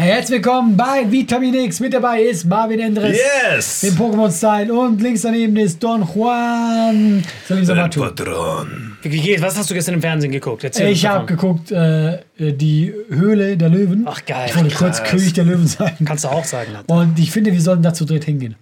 [0.00, 1.80] Herzlich willkommen bei Vitamin X.
[1.80, 3.18] Mit dabei ist Marvin Endres.
[3.18, 3.82] Yes!
[3.82, 4.72] Im Pokémon-Style.
[4.72, 7.24] Und links daneben ist Don Juan.
[7.48, 8.14] Tun?
[8.14, 8.96] Patron.
[9.02, 9.42] Wie geht's?
[9.42, 10.62] Was hast du gestern im Fernsehen geguckt?
[10.62, 12.20] Erzähl Ich habe geguckt, äh, äh,
[12.52, 14.04] die Höhle der Löwen.
[14.08, 14.46] Ach, geil.
[14.48, 15.02] Ich wollte kurz.
[15.02, 15.96] König der Löwen sein.
[16.04, 16.76] Kannst du auch sagen.
[16.76, 16.94] Alter.
[16.94, 18.54] Und ich finde, wir sollten dazu dritt hingehen.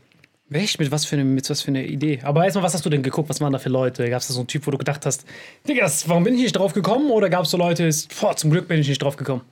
[0.51, 0.80] Echt?
[0.80, 2.18] Mit was, für eine, mit was für eine Idee?
[2.23, 3.29] Aber erstmal, was hast du denn geguckt?
[3.29, 4.09] Was waren da für Leute?
[4.09, 5.27] Gab es da so einen Typ, wo du gedacht hast,
[5.68, 7.10] Digga, warum bin ich nicht drauf gekommen?
[7.10, 9.43] Oder gab es so Leute, ist, boah, zum Glück bin ich nicht drauf gekommen?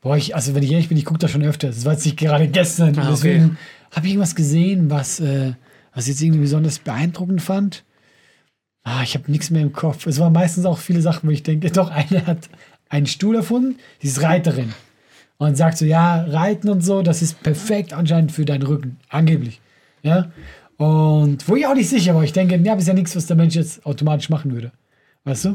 [0.00, 1.68] Boah, ich, also wenn ich ehrlich bin, ich gucke da schon öfter.
[1.68, 2.96] Das war jetzt nicht gerade gestern.
[2.98, 3.10] Ah, okay.
[3.10, 3.58] Deswegen
[3.90, 5.52] habe ich irgendwas gesehen, was, äh,
[5.94, 7.84] was ich jetzt irgendwie besonders beeindruckend fand.
[8.84, 10.06] Ah, ich habe nichts mehr im Kopf.
[10.06, 12.48] Es waren meistens auch viele Sachen, wo ich denke, doch, eine hat
[12.88, 14.72] einen Stuhl erfunden, die ist Reiterin.
[15.36, 18.98] Und sagt so, ja, Reiten und so, das ist perfekt anscheinend für deinen Rücken.
[19.08, 19.60] Angeblich.
[20.02, 20.32] Ja.
[20.78, 23.26] Und wo ich auch nicht sicher war, ich denke, ja, das ist ja nichts, was
[23.26, 24.72] der Mensch jetzt automatisch machen würde.
[25.24, 25.48] Weißt du?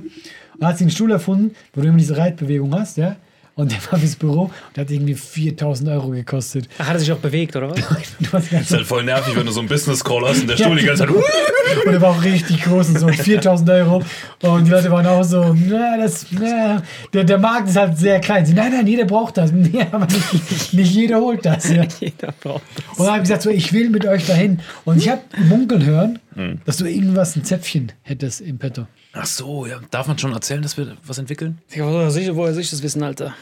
[0.58, 3.16] Und hat sie einen Stuhl erfunden, wo du immer diese Reitbewegung hast, ja.
[3.56, 6.68] Und der war fürs Büro und der hat irgendwie 4000 Euro gekostet.
[6.80, 7.80] Ach, hat er sich auch bewegt, oder was?
[8.32, 10.86] Ganz Ist halt voll nervig, wenn du so einen Business-Call hast und der Stuhl die
[10.86, 11.16] ganze Zeit.
[11.16, 14.02] und der war auch richtig groß und so 4000 Euro.
[14.42, 16.82] Und die Leute waren auch so, na, das, na.
[17.14, 18.44] Der, der Markt ist halt sehr klein.
[18.44, 19.52] Sie, nein, nein, jeder braucht das.
[19.64, 21.70] Nee, aber nicht, nicht jeder holt das.
[21.70, 21.86] Ja.
[22.00, 22.98] Jeder braucht das.
[22.98, 24.60] Und dann habe ich gesagt, so, ich will mit euch dahin.
[24.84, 26.20] Und ich habe munkeln hören,
[26.66, 28.88] dass du irgendwas, ein Zäpfchen hättest im Petto.
[29.14, 29.80] Ach so, ja.
[29.92, 31.60] Darf man schon erzählen, dass wir was entwickeln?
[31.74, 33.36] Digga, woher soll woher soll ich das wissen, Alter?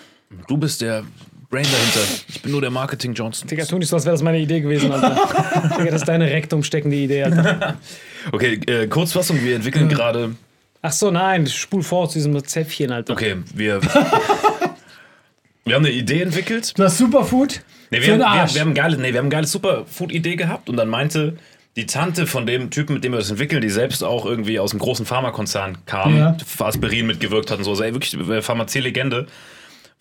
[0.47, 1.03] Du bist der
[1.49, 1.99] Brain dahinter.
[2.29, 3.47] Ich bin nur der Marketing Johnson.
[3.47, 5.69] Digga, tu nicht so, als wäre das meine Idee gewesen, Alter.
[5.77, 7.77] Digga, das ist deine rektum steckende Idee, Alter.
[8.31, 10.35] Okay, äh, Kurzfassung, wir entwickeln gerade.
[10.83, 13.13] Ach so, nein, spul vor zu diesem Zäpfchen, Alter.
[13.13, 13.81] Okay, wir.
[15.65, 16.77] wir haben eine Idee entwickelt.
[16.77, 19.25] Du hast Superfood Nee, für wir, haben, wir, wir, haben ein geiles, nee, wir haben
[19.25, 21.35] eine geile Superfood-Idee gehabt und dann meinte
[21.77, 24.71] die Tante von dem Typen, mit dem wir das entwickeln, die selbst auch irgendwie aus
[24.71, 26.35] einem großen Pharmakonzern kam, Ja.
[26.59, 29.27] Aspirin mitgewirkt hat und so, also ey, wirklich äh, Pharmazie-Legende,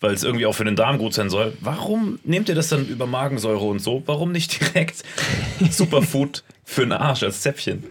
[0.01, 1.53] weil es irgendwie auch für den Darm gut sein soll.
[1.61, 4.03] Warum nehmt ihr das dann über Magensäure und so?
[4.05, 5.03] Warum nicht direkt
[5.69, 7.83] Superfood für den Arsch als Zäpfchen?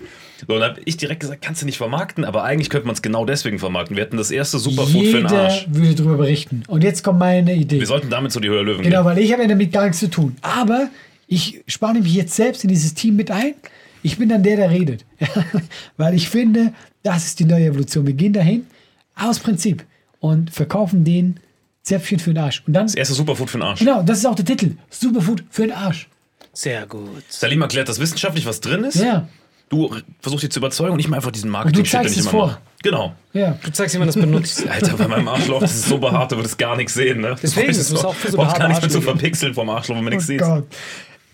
[0.47, 2.95] So, und dann habe ich direkt gesagt, kannst du nicht vermarkten, aber eigentlich könnte man
[2.95, 3.97] es genau deswegen vermarkten.
[3.97, 5.67] Wir hätten das erste Superfood für den Jeder Arsch.
[5.69, 6.63] würde darüber berichten.
[6.67, 7.79] Und jetzt kommt meine Idee.
[7.79, 9.05] Wir sollten damit zu die Höhe Löwen Genau, gehen.
[9.05, 10.37] weil ich habe ja damit gar nichts zu tun.
[10.41, 10.89] Aber
[11.33, 13.55] ich spare mich jetzt selbst in dieses Team mit ein.
[14.03, 15.05] Ich bin dann der, der redet.
[15.97, 18.07] weil ich finde, das ist die neue Evolution.
[18.07, 18.67] Wir gehen dahin
[19.15, 19.85] aus Prinzip
[20.19, 21.39] und verkaufen den
[21.83, 22.63] Zäpfchen für den Arsch.
[22.67, 23.79] Und dann, Das erste Superfood für den Arsch.
[23.79, 24.73] genau, das ist auch der Titel.
[24.91, 26.09] Superfood für den Arsch.
[26.53, 27.23] Sehr gut.
[27.29, 28.97] Salim erklärt das wissenschaftlich, was drin ist.
[28.97, 29.29] Ja,
[29.69, 29.89] Du
[30.21, 32.31] versuchst dich zu überzeugen und ich mache einfach diesen Marketing-Shit, den zeigst ich es immer
[32.33, 32.47] vor.
[32.49, 32.59] mache.
[32.83, 33.15] Genau.
[33.35, 33.57] ja.
[33.63, 34.67] Du zeigst, wie man das benutzt.
[34.69, 37.37] Alter, bei meinem Arschloch, das ist so behaart, du würdest gar nichts sehen, ne?
[37.41, 39.95] Deswegen, das muss auch für so brauchst gar behaarte nicht mehr zu verpixeln vom Arschloch,
[39.95, 40.41] wenn man nichts Oh sieht.
[40.41, 40.67] Gott.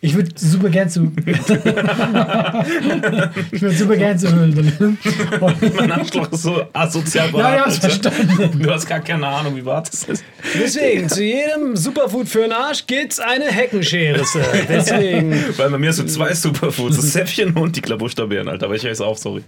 [0.02, 1.10] Ich würde super gern zu.
[3.50, 4.98] ich würde super gern zu Höhlen.
[5.74, 8.60] Mein Arschloch ist so asozial Ja, ja, verstanden.
[8.62, 10.22] Du hast gar keine Ahnung, wie behaart das ist.
[10.54, 14.22] Deswegen, zu jedem Superfood für den Arsch gibt's eine Heckenschere.
[14.68, 15.32] Deswegen.
[15.56, 18.66] Weil bei mir hast du zwei Superfoods, das Zäpfchen und die Klabuchterbeeren, Alter.
[18.66, 19.42] Aber ich weiß auch, sorry.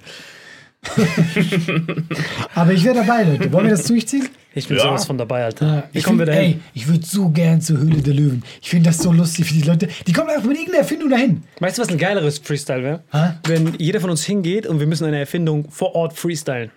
[2.55, 3.53] Aber ich wäre dabei, Leute.
[3.53, 4.29] Wollen wir das durchziehen?
[4.55, 4.85] Ich bin Ja.
[4.85, 5.89] sowas von dabei, Alter.
[5.93, 6.43] Ich wir find- dahin?
[6.55, 8.43] Ey, ich würde so gern zur Höhle der Löwen.
[8.63, 9.89] Ich finde das so lustig für die Leute.
[10.07, 11.43] Die kommen einfach mit irgendeiner Erfindung dahin.
[11.61, 13.03] Weißt du, was ein geileres Freestyle wäre?
[13.45, 16.71] Wenn jeder von uns hingeht und wir müssen eine Erfindung vor Ort freestylen.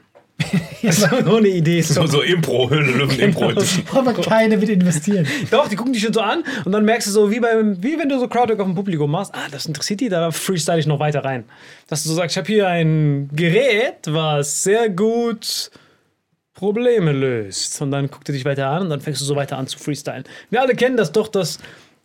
[0.81, 1.81] Das ist nur eine Idee.
[1.81, 3.47] So, so Impro, Höhle, Löwen, Impro.
[3.49, 3.61] Genau.
[3.93, 5.27] Aber keiner wird investieren.
[5.51, 7.97] Doch, die gucken dich schon so an und dann merkst du so, wie, beim, wie
[7.99, 10.87] wenn du so Crowdwork auf dem Publikum machst, ah, das interessiert die, da freestyle ich
[10.87, 11.45] noch weiter rein.
[11.87, 15.71] Dass du so sagst, ich habe hier ein Gerät, was sehr gut
[16.53, 17.81] Probleme löst.
[17.81, 19.79] Und dann guckt er dich weiter an und dann fängst du so weiter an zu
[19.79, 20.23] freestylen.
[20.49, 21.57] Wir alle kennen das doch, dass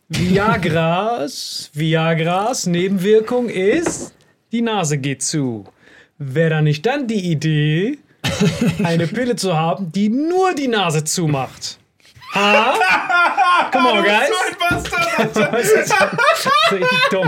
[0.09, 4.13] Viagras, Viagras Nebenwirkung ist,
[4.51, 5.65] die Nase geht zu.
[6.17, 7.99] Wäre da nicht dann die Idee,
[8.83, 11.79] eine Pille zu haben, die nur die Nase zumacht?
[12.37, 13.69] Ha?
[13.71, 14.29] Come on, guys.
[15.33, 17.27] Das ist richtig dumm.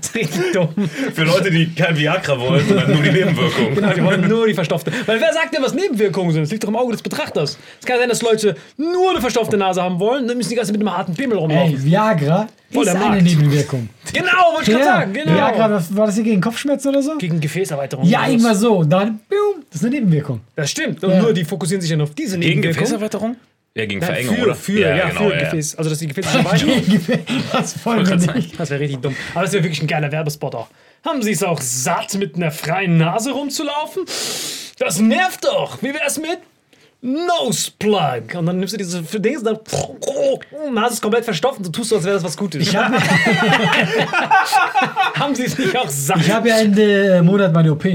[0.00, 0.68] Das ist richtig dumm.
[1.14, 3.74] Für Leute, die kein Viagra wollen, sondern nur die Nebenwirkungen.
[3.74, 4.92] Genau, die wollen nur die verstopfte.
[5.06, 6.42] Weil wer sagt denn, was Nebenwirkungen sind?
[6.42, 7.58] Das liegt doch im Auge des Betrachters.
[7.80, 10.72] Es kann sein, dass Leute nur eine verstopfte Nase haben wollen, dann müssen die ganze
[10.72, 11.92] mit einem harten Pimmel Ey, rumlaufen.
[11.92, 13.22] Wollen Voll ist der eine.
[13.22, 13.88] Nebenwirkung.
[14.12, 15.12] Genau, wollte ich gerade sagen.
[15.12, 15.34] Genau.
[15.34, 17.16] Viagra, was- war das hier gegen Kopfschmerzen oder so?
[17.18, 18.04] Gegen Gefäßerweiterung.
[18.04, 18.78] Ja, irgendwas so.
[18.78, 20.40] Und dann, boom, das ist eine Nebenwirkung.
[20.56, 21.04] Das stimmt.
[21.04, 21.20] Und Ja.
[21.22, 22.80] nur die fokussieren sich dann auf diese Gegen Nebenwirkung.
[22.80, 23.36] Gefäßerweiterung?
[23.76, 24.54] Ja, gegen Nein, Verengung, für, oder?
[24.56, 25.40] Für, ja, genau, für ja.
[25.44, 25.76] Gefäß.
[25.76, 27.24] Also, dass die Gefäße erweitern.
[27.52, 28.02] das voll.
[28.02, 29.14] Das wäre richtig dumm.
[29.34, 30.68] Aber das wäre wirklich ein geiler Werbespot auch.
[31.04, 34.04] Haben Sie es auch satt, mit einer freien Nase rumzulaufen?
[34.78, 35.80] Das nervt doch.
[35.82, 36.38] Wie wär's mit
[37.00, 38.36] Nose Plug?
[38.36, 39.58] Und dann nimmst du diese Dings und dann
[40.74, 42.60] Nase ist komplett verstopft und du tust so, als wäre das was Gutes.
[42.60, 42.96] Ich habe
[45.14, 46.20] Haben Sie es nicht auch satt?
[46.20, 47.86] ich hab ja Ende äh, Monat meine OP.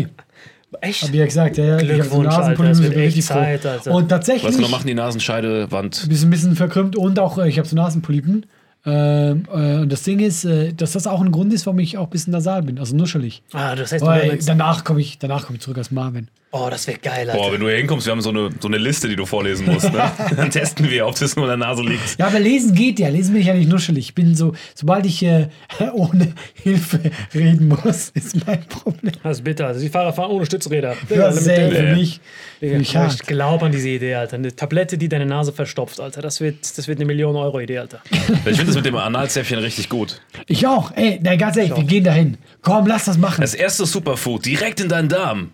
[0.82, 1.04] Echt?
[1.04, 1.80] Hab ich ja gesagt, ja, ja.
[1.80, 3.24] ich hab so Glückwunsch, Alter, ich wird echt.
[3.24, 3.92] Zeit, Alter.
[3.92, 6.08] Und tatsächlich, Was genau machen die Nasenscheidewand?
[6.10, 8.46] ein bisschen verkrümmt und auch, äh, ich habe so Nasenpolypen.
[8.88, 11.98] Ähm, äh, und das Ding ist, äh, dass das auch ein Grund ist, warum ich
[11.98, 13.42] auch ein bisschen nasal bin, also nuschelig.
[13.52, 16.28] Ah, das heißt, du Weil danach komme ich, danach komm ich zurück als Marvin.
[16.56, 17.42] Oh, das wäre geil, Alter.
[17.42, 19.66] Boah, wenn du hier hinkommst, wir haben so eine, so eine Liste, die du vorlesen
[19.66, 19.92] musst.
[19.92, 20.12] Ne?
[20.36, 22.18] Dann testen wir, ob das nur in der Nase liegt.
[22.18, 23.10] Ja, aber lesen geht ja.
[23.10, 24.06] Lesen bin ich ja nicht nuschelig.
[24.06, 25.50] Ich bin so, sobald ich äh,
[25.94, 27.00] ohne Hilfe
[27.34, 29.14] reden muss, ist mein Problem.
[29.24, 29.68] Das ist bitter.
[29.68, 30.96] Also die Fahrer fahren ohne Stützräder.
[31.10, 32.22] Das ist für mich,
[32.62, 33.14] Digga, hart.
[33.14, 34.38] ich glaube an diese Idee, Alter.
[34.38, 36.22] Eine Tablette, die deine Nase verstopft, Alter.
[36.22, 38.02] Das wird, das wird eine Million Euro Idee, Alter.
[38.12, 40.22] Ich finde das mit dem Analzäpfchen richtig gut.
[40.48, 40.92] Ich auch.
[40.96, 42.38] Ey, na, ganz ehrlich, wir gehen dahin.
[42.62, 43.42] Komm, lass das machen.
[43.42, 45.52] Das erste Superfood direkt in deinen Darm.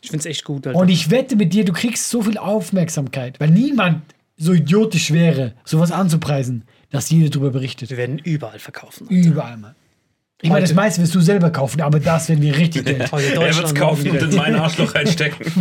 [0.00, 0.78] Ich finde es echt gut, Alter.
[0.78, 4.02] Und ich wette mit dir, du kriegst so viel Aufmerksamkeit, weil niemand
[4.36, 7.90] so idiotisch wäre, sowas anzupreisen, dass jeder darüber berichtet.
[7.90, 9.08] wir werden überall verkaufen.
[9.08, 9.74] Überall, Mann.
[10.40, 13.00] Ich meine, das meiste wirst du selber kaufen, aber das werden wir richtig Geld.
[13.00, 15.44] Er Deutschland wird's kaufen und in mein Arschloch reinstecken.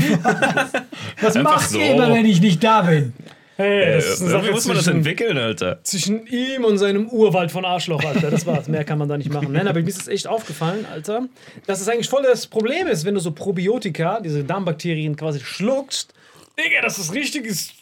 [1.20, 1.80] Was Einfach machst so.
[1.80, 3.14] du immer, wenn ich nicht da bin?
[3.58, 5.80] Hey, das ist eine Äh, Sache Wie muss man das zwischen, entwickeln, Alter?
[5.84, 8.30] zwischen ihm und seinem Urwald von Arschloch, Alter.
[8.32, 8.68] Das war's.
[8.68, 9.52] Mehr kann man da nicht machen.
[9.52, 11.28] Nein, aber mir ist es echt aufgefallen, Alter,
[11.66, 16.14] dass es eigentlich voll das Problem ist, wenn du so Probiotika, diese Darmbakterien quasi schluckst.
[16.58, 17.74] Digga, das ist richtiges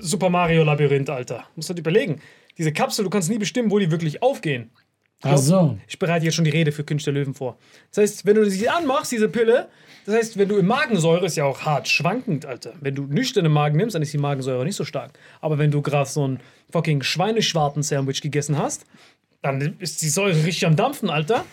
[0.00, 1.44] Super Mario Labyrinth, Alter.
[1.56, 2.20] Musst du dir überlegen.
[2.58, 4.70] Diese Kapsel, du kannst nie bestimmen, wo die wirklich aufgehen.
[5.22, 5.78] Ach so.
[5.86, 7.56] Ich bereite jetzt schon die Rede für König der Löwen vor.
[7.92, 9.68] Das heißt, wenn du sie anmachst, diese Pille,
[10.06, 12.72] das heißt, wenn du im Magensäure, ist ja auch hart schwankend, Alter.
[12.80, 15.12] Wenn du nüchtern im Magen nimmst, dann ist die Magensäure nicht so stark.
[15.40, 16.40] Aber wenn du gerade so ein
[16.70, 18.84] fucking Schweineschwarten-Sandwich gegessen hast,
[19.42, 21.44] dann ist die Säure richtig am Dampfen, Alter.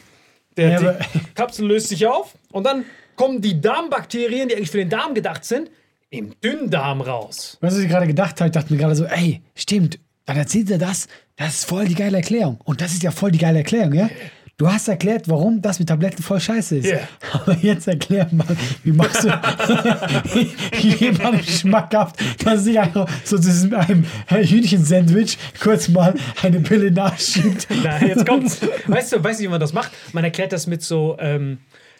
[0.58, 2.86] Der, Ja, die Kapsel löst sich auf und dann
[3.16, 5.70] kommen die Darmbakterien, die eigentlich für den Darm gedacht sind,
[6.10, 7.58] im Dünndarm raus.
[7.62, 8.48] Weißt du, was ich gerade gedacht habe?
[8.48, 11.96] Ich dachte mir gerade so, ey, stimmt, dann erzählt er das, das ist voll die
[11.96, 12.60] geile Erklärung.
[12.64, 14.10] Und das ist ja voll die geile Erklärung, ja?
[14.60, 16.88] Du hast erklärt, warum das mit Tabletten voll scheiße ist.
[16.88, 17.00] Ja.
[17.32, 19.30] Aber jetzt erklär mal, wie machst du
[20.82, 26.14] jemandem schmackhaft, dass sich einfach so zu einem Hühnchen-Sandwich kurz mal
[26.44, 27.68] eine Pille nachschiebt.
[27.84, 28.60] Na, jetzt kommt's.
[28.86, 29.94] Weißt du, weißt du, wie man das macht?
[30.12, 31.60] Man erklärt das mit so, ähm,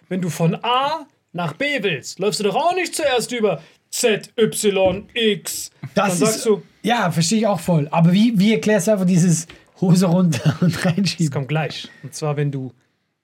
[0.10, 4.34] wenn du von A nach B willst, läufst du doch auch nicht zuerst über Z,
[4.38, 5.72] Y, X.
[5.82, 7.88] Das Dann sagst ist, du, ja, verstehe ich auch voll.
[7.92, 9.48] Aber wie, wie erklärst du einfach dieses
[9.82, 11.32] Hose runter und reinschieben?
[11.32, 11.90] kommt gleich.
[12.04, 12.74] Und zwar, wenn du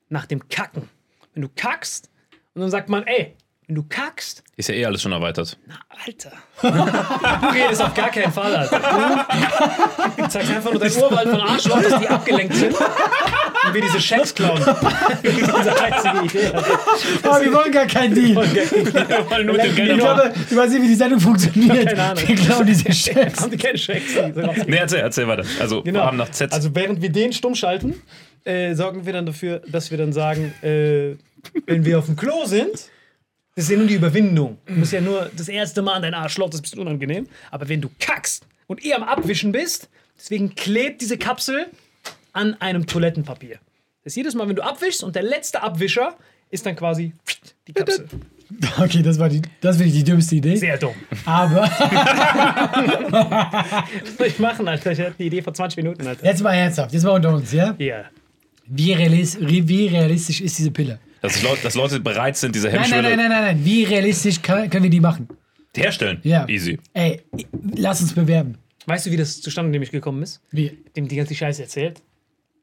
[0.10, 0.90] nach dem Kacken,
[1.34, 2.10] wenn du kackst,
[2.54, 3.36] und dann sagt man, ey,
[3.68, 5.58] wenn du kackst, Ist ja eh alles schon erweitert.
[5.68, 5.76] na,
[6.06, 6.32] Alter.
[6.62, 8.80] Du redest auf gar keinen Fall, Alter.
[10.18, 12.74] Du zeigst einfach nur dein Urwald von Arschloch, dass die abgelenkt sind.
[12.76, 14.60] Und wir diese Schecks klauen.
[15.24, 16.52] diese einzige Idee.
[17.24, 18.36] Aber wir wollen gar keinen Deal.
[18.36, 21.88] Wir wollen nur dem Geld Ich glaube, du weißt nicht, wie die Sendung funktioniert.
[21.90, 22.28] Keine Ahnung.
[22.28, 23.42] Wir klauen diese Chefs.
[23.42, 24.14] Haben die keine Schecks?
[24.68, 25.44] Nee, erzähl, erzähl weiter.
[25.60, 26.00] Also, Genau.
[26.02, 26.54] wir haben nach Z.
[26.54, 27.96] Also während wir den stumm schalten,
[28.44, 31.16] äh, sorgen wir dann dafür, dass wir dann sagen, äh,
[31.66, 32.90] wenn wir auf dem Klo sind,
[33.56, 34.58] das ist ja nur die Überwindung.
[34.66, 37.28] Du musst ja nur das erste Mal an dein Arschloch, das ist ein bisschen unangenehm.
[37.52, 41.68] Aber wenn du kackst und eh am Abwischen bist, deswegen klebt diese Kapsel
[42.34, 43.60] an einem Toilettenpapier.
[44.04, 46.16] Das ist jedes Mal, wenn du abwischst und der letzte Abwischer
[46.52, 47.14] ist dann quasi
[47.68, 48.08] die Kapsel.
[48.78, 50.56] Okay, das war die, das finde ich die dümmste Idee.
[50.56, 50.94] Sehr dumm.
[51.26, 51.64] Aber
[53.12, 54.92] Was soll ich machen, Alter?
[54.92, 56.24] Ich hatte die Idee vor 20 Minuten, Alter.
[56.24, 57.74] jetzt mal ernsthaft, jetzt mal unter uns, ja?
[57.80, 58.06] Ja.
[58.68, 61.00] Wie, realis wie realistisch ist diese Pille?
[61.26, 63.66] Dass, Leute, dass Leute bereit sind, diese Nein, nein, Hemmschwelle nein, nein, nein, nein.
[63.66, 65.28] Wie realistisch kann, können wir die machen?
[65.78, 66.20] herstellen.
[66.24, 66.48] Ja.
[66.48, 66.80] Easy.
[66.94, 67.22] Ey,
[67.76, 68.58] lass uns bewerben.
[68.86, 70.42] Weißt du, wie das zustande nämlich gekommen ist?
[70.52, 70.78] Wie?
[70.96, 72.02] dem die ganze Scheiße erzählt.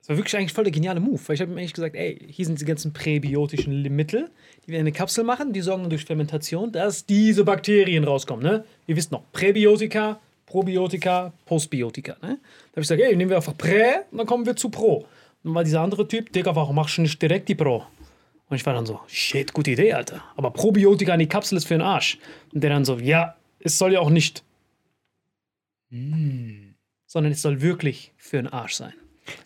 [0.00, 2.26] Das war wirklich eigentlich voll der geniale Move, weil ich habe ihm eigentlich gesagt, ey,
[2.28, 4.30] hier sind die ganzen präbiotischen Mittel,
[4.64, 8.44] die wir in eine Kapsel machen, die sorgen dann durch Fermentation, dass diese Bakterien rauskommen,
[8.44, 8.64] ne?
[8.88, 12.18] Ihr wisst noch, Präbiotika, Probiotika, Postbiotika, ne?
[12.20, 12.38] Da habe
[12.76, 14.96] ich gesagt, ey, nehmen wir einfach Prä und dann kommen wir zu Pro.
[14.96, 15.06] Und
[15.44, 17.84] dann war dieser andere Typ, Digga, warum machst du nicht direkt die Pro?
[18.52, 20.22] Und ich war dann so, shit, gute Idee, Alter.
[20.36, 22.18] Aber Probiotika in die Kapsel ist für den Arsch.
[22.52, 24.44] Und der dann so, ja, es soll ja auch nicht.
[25.88, 28.92] Sondern es soll wirklich für den Arsch sein.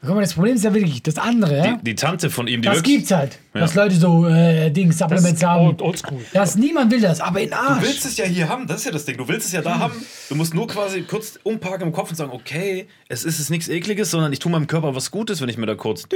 [0.01, 1.77] Guck mal, das Problem ist ja wirklich das andere, ja?
[1.77, 3.39] Die, die Tante von ihm, die Das gibt's halt.
[3.55, 3.61] Ja.
[3.61, 5.67] Dass Leute so äh, Dings, Supplements haben.
[5.67, 6.25] old, oldschool.
[6.33, 7.85] Das, niemand will das, aber in Du Arsch.
[7.85, 9.19] willst es ja hier haben, das ist ja das Ding.
[9.19, 9.95] Du willst es ja da haben.
[10.29, 13.69] Du musst nur quasi kurz umparken im Kopf und sagen, okay, es ist es nichts
[13.69, 16.09] Ekliges, sondern ich tue meinem Körper was Gutes, wenn ich mir da kurz.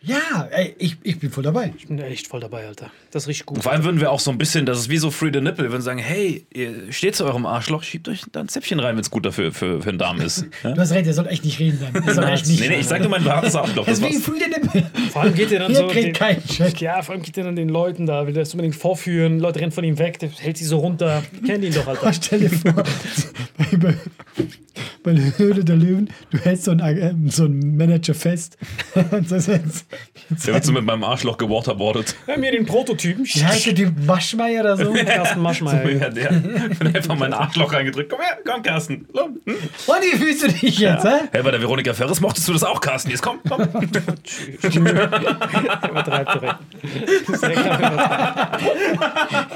[0.00, 1.72] Ja, ey, ich, ich bin voll dabei.
[1.76, 2.88] Ich bin echt voll dabei, Alter.
[3.10, 3.62] Das ist richtig gut.
[3.64, 5.64] Vor allem würden wir auch so ein bisschen, das ist wie so Free the Nipple,
[5.64, 8.94] wir würden sagen, hey, ihr steht zu eurem Arschloch, schiebt euch da ein Zäpfchen rein,
[8.94, 10.46] wenn es gut dafür für, für einen Darm ist.
[10.62, 10.70] Ja?
[10.74, 12.04] Du hast recht, der soll echt nicht reden dann.
[12.04, 13.86] Der soll echt nicht Nee, nee, ich sag nur mein hartes Arschloch.
[13.86, 14.86] Das Deswegen fühlt er den.
[15.10, 15.86] Vor allem geht er dann Hier so.
[15.88, 16.80] kriegt den- keinen Check.
[16.80, 19.40] Ja, vor allem geht er dann den Leuten da, will das unbedingt vorführen.
[19.40, 21.24] Leute rennen von ihm weg, der hält sie so runter.
[21.44, 22.12] Kennen ihn doch, Alter.
[22.22, 22.84] Stell dir vor,
[25.02, 28.56] bei, der Höhle der Löwen, du hältst so einen, äh, so einen Manager fest.
[29.10, 29.86] Und das jetzt,
[30.46, 32.14] Der wird so mit meinem Arschloch gewaterboardet.
[32.26, 33.24] Wir haben hier den Prototypen.
[33.24, 33.92] wie heißt der Typ?
[34.04, 34.92] Maschmeier oder so?
[35.04, 35.88] Carsten Maschmeyer.
[35.90, 38.10] Ja, der hat einfach mein Arschloch reingedrückt.
[38.10, 39.06] Komm her, komm, Carsten.
[39.12, 39.40] Hm?
[39.44, 41.28] Und wie fühlst du dich jetzt, hä?
[41.32, 43.10] Hey, bei der Veronika Ferris mochtest du das auch, Carsten.
[43.10, 43.62] Jetzt komm, komm.
[45.90, 46.56] Übertreibt direkt.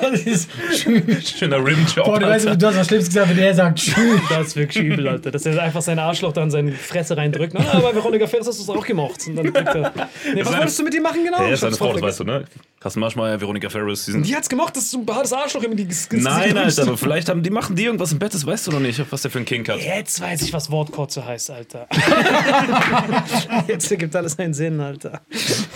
[0.01, 1.23] Das ist schön.
[1.23, 2.05] Schöner Rimjob.
[2.05, 4.21] Boah, du weißt, du hast was Schlimmes gesagt, wenn der sagt, schön.
[4.29, 5.31] Das ist wirklich übel, Alter.
[5.31, 7.55] Dass er einfach sein Arschloch da in seine Fresse reindrückt.
[7.55, 9.27] Na, aber Veronika Ferris hast du es auch gemocht.
[9.27, 9.93] Und dann er.
[10.35, 11.43] Nee, was wolltest du mit ihm machen genau?
[11.43, 12.45] Ja, ist seine Frau, das weißt du, ne?
[12.83, 14.07] Carsten Marschmeier, Veronika Ferris.
[14.07, 16.99] Die sind Die hat's gemacht, dass du ein hartes Arschloch immer die Nein, Alter, aber
[16.99, 19.31] vielleicht haben die machen die irgendwas im Bett, das weißt du noch nicht, was der
[19.31, 19.79] für ein Kink hat.
[19.81, 21.87] Jetzt weiß ich, was Wortkotze heißt, Alter.
[23.69, 25.21] Jetzt ergibt alles einen Sinn, Alter.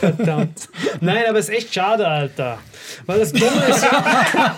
[0.00, 0.68] Verdammt.
[1.00, 2.58] Nein, aber es ist echt schade, Alter.
[3.06, 4.54] Weil das Dumme ist ja.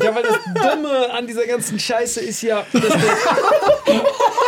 [0.00, 3.00] ja, weil das Dumme an dieser ganzen Scheiße ist ja, dass der,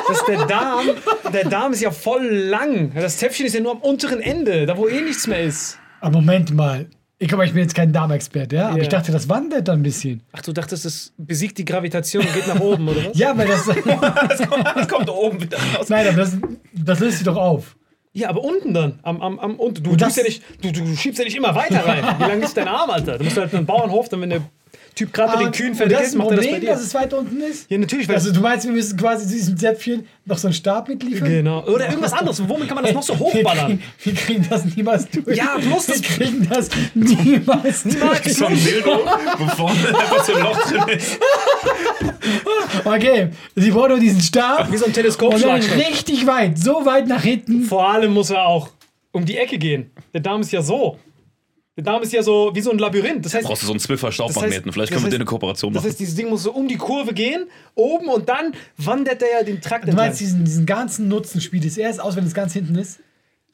[0.09, 0.87] dass der Darm,
[1.33, 2.93] der Darm ist ja voll lang.
[2.95, 5.79] Das Täpfchen ist ja nur am unteren Ende, da wo eh nichts mehr ist.
[6.01, 6.87] Aber Moment mal.
[7.23, 8.69] Ich, mal, ich bin jetzt kein Darmexperte, ja?
[8.69, 8.83] Aber Ja.
[8.83, 10.23] ich dachte, das wandert dann ein bisschen.
[10.33, 13.19] Ach, du dachtest, es besiegt die Gravitation und geht nach oben, oder was?
[13.19, 13.67] Ja, weil das.
[14.75, 15.89] Das kommt da oben wieder raus.
[15.91, 16.39] Nein, aber das,
[16.73, 17.77] das löst sich doch auf.
[18.13, 18.99] Ja, aber unten dann.
[19.03, 19.83] Am, am, am unten.
[19.85, 22.03] Du, Und das- ja nicht, du, du schiebst ja nicht immer weiter rein.
[22.19, 23.19] Wie lang ist dein Arm, Alter?
[23.19, 24.41] Du musst halt einen Bauernhof, dann wenn der
[24.95, 25.79] Typ gerade mit den Kühen ein
[26.19, 26.67] macht er das bei Problem, dir.
[26.71, 27.71] dass es weiter unten ist?
[27.71, 30.89] Ja, natürlich, Also du meinst, wir müssen quasi zu diesem Zäpfchen noch so einen Stab
[30.89, 31.29] mitliefern?
[31.29, 31.65] Genau.
[31.67, 32.43] Oder irgendwas anderes.
[32.47, 33.67] Womit kann man das noch so Wir hochballern?
[33.67, 35.37] kriegen, wir kriegen das niemals durch.
[35.37, 38.35] Ja, bloß wir das- kriegen das niemals durch.
[38.35, 39.01] So ein Dildo,
[39.39, 41.19] wo vorne einfach so ein Loch drin ist.
[42.85, 47.07] Okay, sie brauchen nur diesen Stab Wie so ein und dann richtig weit, so weit
[47.09, 47.63] nach hinten.
[47.65, 48.69] Vor allem muss er auch
[49.13, 49.91] um die Ecke gehen.
[50.15, 50.99] Der Darm ist ja so.
[51.77, 53.25] Der Darm ist ja so wie so ein Labyrinth.
[53.25, 54.71] Das heißt, Brauchst du so einen Zwiffer Staubmagneten?
[54.71, 55.91] heißt- Vielleicht das können wir heißt- dir eine Kooperation das machen.
[55.91, 59.43] heißt, dieses Ding muss so um die Kurve gehen, oben und dann wandert der ja
[59.45, 62.53] den Trakt Du meinst, diesen, diesen ganzen Nutzen spielt es erst aus, wenn es ganz
[62.53, 62.99] hinten ist?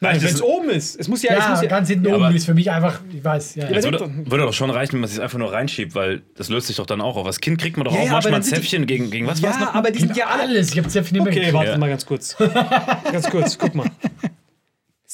[0.00, 0.98] Nein, das wenn es oben ist.
[1.00, 3.00] Es muss ja, es Ja, muss ja ganz hinten aber- oben ist für mich einfach,
[3.14, 3.64] ich weiß, ja.
[3.70, 6.22] Ja, Es Ja, würde, würde doch schon reichen, wenn man es einfach nur reinschiebt, weil
[6.36, 7.26] das löst sich doch dann auch auf.
[7.26, 9.10] Als Kind kriegt man doch Ja, auch ja, manchmal aber ein sind die- Zäpfchen gegen,
[9.10, 9.74] gegen was war's Ja, noch?
[9.74, 10.42] aber die sind ja alle.
[10.42, 10.70] alles.
[10.72, 11.78] Ich habe Zäpfchen immer Okay, warte Ja.
[11.78, 12.36] mal ganz kurz.
[13.12, 13.86] ganz kurz, guck mal.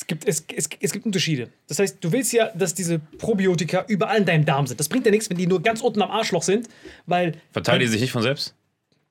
[0.02, 1.48] Es gibt, es, es, es gibt Unterschiede.
[1.68, 4.80] Das heißt, du willst ja, dass diese Probiotika überall in deinem Darm sind.
[4.80, 6.68] Das bringt ja nichts, wenn die nur ganz unten am Arschloch sind,
[7.06, 7.36] weil.
[7.52, 8.56] Verteilen die sich nicht von selbst?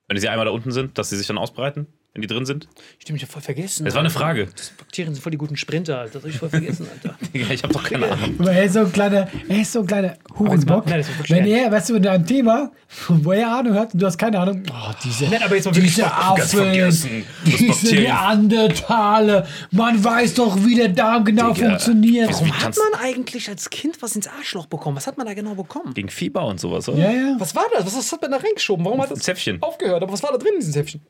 [0.06, 2.68] Wenn sie einmal da unten sind, dass sie sich dann ausbreiten, wenn die drin sind?
[2.98, 3.84] Stimmt, ich hab voll vergessen.
[3.86, 4.10] Das war eine.
[4.10, 4.48] Frage.
[4.76, 6.14] Bakterien sind voll die guten Sprinter, Alter.
[6.20, 7.16] Das hab ich voll vergessen, Alter.
[7.34, 8.34] Digga, ich hab doch keine Ahnung.
[8.38, 10.86] Aber er ist so ein kleiner, er ist so ein kleiner Hurenbock.
[10.86, 12.70] Nein, das ist wirklich Wenn er, weißt du, in einem Thema,
[13.08, 15.74] wo er Ahnung hat und du hast keine Ahnung, oh, diese, Nein, aber jetzt mal
[15.74, 18.02] wirklich diese ganz Affen, vergessen, das diese Bakterien.
[18.04, 22.30] Neandertale, man weiß doch, wie der Darm genau Digga, funktioniert.
[22.30, 24.96] Warum hat kannst- man eigentlich als Kind was ins Arschloch bekommen?
[24.96, 25.94] Was hat man da genau bekommen?
[25.94, 26.98] Gegen Fieber und sowas, oder?
[26.98, 27.36] Ja, ja.
[27.38, 27.86] Was war das?
[27.86, 28.84] Was, was hat man da reingeschoben?
[28.84, 29.62] Warum hat das Zäpfchen.
[29.62, 30.02] aufgehört?
[30.02, 31.00] Aber was war da drin in diesem Zäpfchen?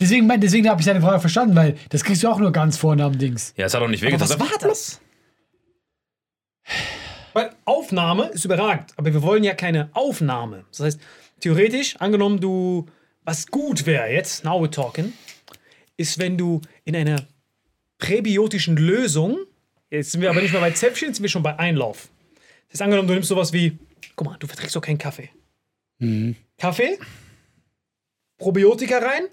[0.00, 2.76] Deswegen, mein- deswegen habe ich seine Frage verstanden, weil das kriegst du auch nur ganz
[2.76, 3.52] vorne am Dings.
[3.56, 4.20] Ja, es hat auch nicht wehgetan.
[4.28, 5.00] was war das?
[7.32, 10.64] Weil Aufnahme ist überragend, aber wir wollen ja keine Aufnahme.
[10.70, 11.00] Das heißt,
[11.40, 12.86] theoretisch, angenommen du,
[13.24, 15.12] was gut wäre jetzt, now we're talking,
[15.96, 17.26] ist, wenn du in einer
[17.98, 19.38] präbiotischen Lösung,
[19.90, 22.08] jetzt sind wir aber nicht mehr bei Zäpfchen, jetzt sind wir schon bei Einlauf.
[22.68, 23.78] Das heißt, angenommen, du nimmst sowas wie,
[24.16, 25.30] guck mal, du verträgst doch keinen Kaffee.
[26.58, 26.98] Kaffee,
[28.38, 29.24] Probiotika rein,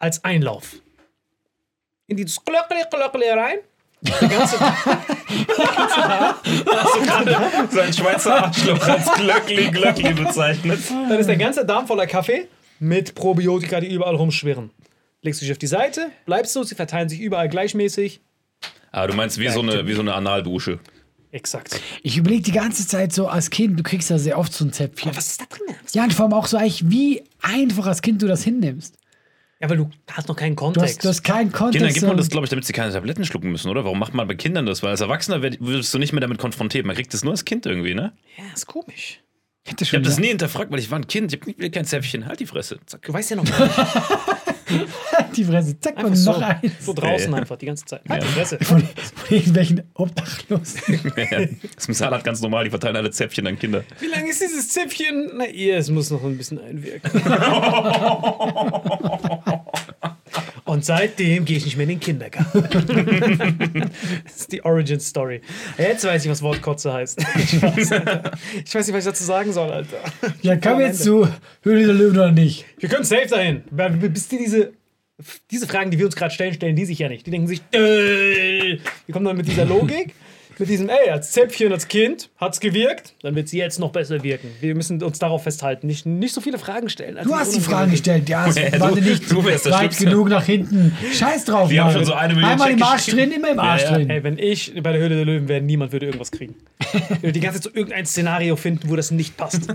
[0.00, 0.76] als Einlauf.
[2.08, 3.58] In dieses Glöckle, Glöckle rein.
[4.02, 4.56] Der ganze,
[7.70, 10.80] Sein Schweizer Arschloch als Glöckli Glöckli bezeichnet.
[10.90, 14.70] Dann ist der ganze Darm voller Kaffee mit Probiotika, die überall rumschwirren.
[15.22, 18.20] Legst du dich auf die Seite, bleibst du, sie verteilen sich überall gleichmäßig.
[18.90, 20.80] Ah, du meinst wie so eine, wie so eine Analdusche.
[21.30, 21.78] Exakt.
[22.02, 24.72] Ich überlege die ganze Zeit so als Kind, du kriegst ja sehr oft so ein
[24.72, 25.10] Zäpfchen.
[25.10, 25.76] Aber was ist da drin?
[25.92, 28.96] Ja, und vor allem auch so eigentlich, wie einfach als Kind du das hinnimmst.
[29.60, 30.96] Ja, weil du hast noch keinen Du Kontext.
[30.96, 31.76] hast, du hast keinen Kontext.
[31.78, 33.84] Kindern gibt man das, glaube ich, damit sie keine Tabletten schlucken müssen, oder?
[33.84, 34.82] Warum macht man bei Kindern das?
[34.82, 36.86] Weil als Erwachsener wirst du nicht mehr damit konfrontiert.
[36.86, 38.12] Man kriegt das nur als Kind irgendwie, ne?
[38.38, 39.20] ja, ist komisch.
[39.66, 41.34] Ich Ich habe das nie hinterfragt, weil ich war ein Kind.
[41.34, 42.24] Ich will kein Zäpfchen.
[42.26, 42.78] Halt die Fresse.
[42.86, 43.02] Zack.
[43.02, 43.76] Du weißt ja noch gar nicht.
[45.36, 46.72] die Fresse, zack, Einfach und so, noch eins.
[46.80, 47.36] so draußen Ja.
[47.38, 48.00] einfach die ganze Zeit.
[48.08, 48.58] Halt die Fresse.
[48.62, 50.80] Von, von irgendwelchen Obdachlosen.
[51.16, 52.64] Das ist im Saarland ganz normal.
[52.64, 53.84] Die verteilen alle Zäpfchen an Kinder.
[53.98, 55.30] Wie lange ist dieses Zäpfchen?
[55.34, 57.10] Na, ihr, es muss noch ein bisschen einwirken.
[60.70, 62.62] Und seitdem gehe ich nicht mehr in den Kindergarten.
[64.24, 65.40] das ist die Origin Story.
[65.76, 67.18] Jetzt weiß ich, was Wortkotze heißt.
[67.40, 67.90] Ich weiß,
[68.64, 69.96] ich weiß nicht, was ich dazu sagen soll, Alter.
[70.42, 71.26] Ja, wir jetzt zu
[71.62, 72.66] Höhle der Löwen oder nicht?
[72.78, 73.62] Wir können safe dahin.
[74.12, 74.72] Bis die diese,
[75.50, 77.26] diese Fragen, die wir uns gerade stellen, stellen die sich ja nicht.
[77.26, 80.14] Die denken sich, äh, wir kommen dann mit dieser Logik,
[80.60, 84.22] mit diesem, ey, als Zäpfchen, als Kind hat's gewirkt, dann wird sie jetzt noch besser
[84.22, 84.48] wirken.
[84.60, 87.18] Wir müssen uns darauf festhalten, nicht, nicht so viele Fragen stellen.
[87.24, 87.60] Du hast die.
[87.60, 90.04] Fragen gestellt, ja, es Ja, warte du- nicht du weit Schlimmste.
[90.04, 90.96] genug nach hinten.
[91.12, 93.82] Scheiß drauf, Die haben schon so eine Million Einmal im Arsch drin, immer im Arsch
[93.82, 93.96] Ja, ja.
[93.96, 94.10] drin.
[94.10, 96.54] Ey, wenn ich bei der Höhle der Löwen wäre, niemand würde irgendwas kriegen.
[96.92, 99.68] Ich würde die ganze Zeit so irgendein Szenario finden, wo das nicht passt.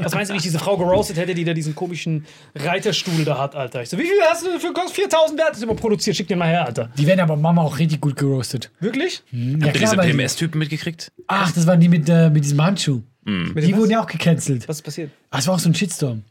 [0.00, 3.38] Was meinst du, wie ich diese Frau geroastet hätte, die da diesen komischen Reiterstuhl da
[3.38, 3.82] hat, Alter?
[3.82, 5.50] Ich so, wie viel hast du für kostet 4000 Wert?
[5.50, 6.90] Das ist immer produziert, schick den mal her, Alter.
[6.98, 8.70] Die werden aber Mama auch richtig gut geroastet.
[8.80, 9.22] Wirklich?
[9.30, 11.12] Ja, Habt ihr diese weil PMS-Typen mitgekriegt?
[11.26, 13.02] Ach, das waren die mit, äh, mit diesem Handschuh.
[13.24, 13.90] Mit Die wurden was?
[13.90, 14.68] ja auch gecancelt.
[14.68, 15.10] Was ist passiert?
[15.30, 16.22] Ah, es war auch so ein Shitstorm.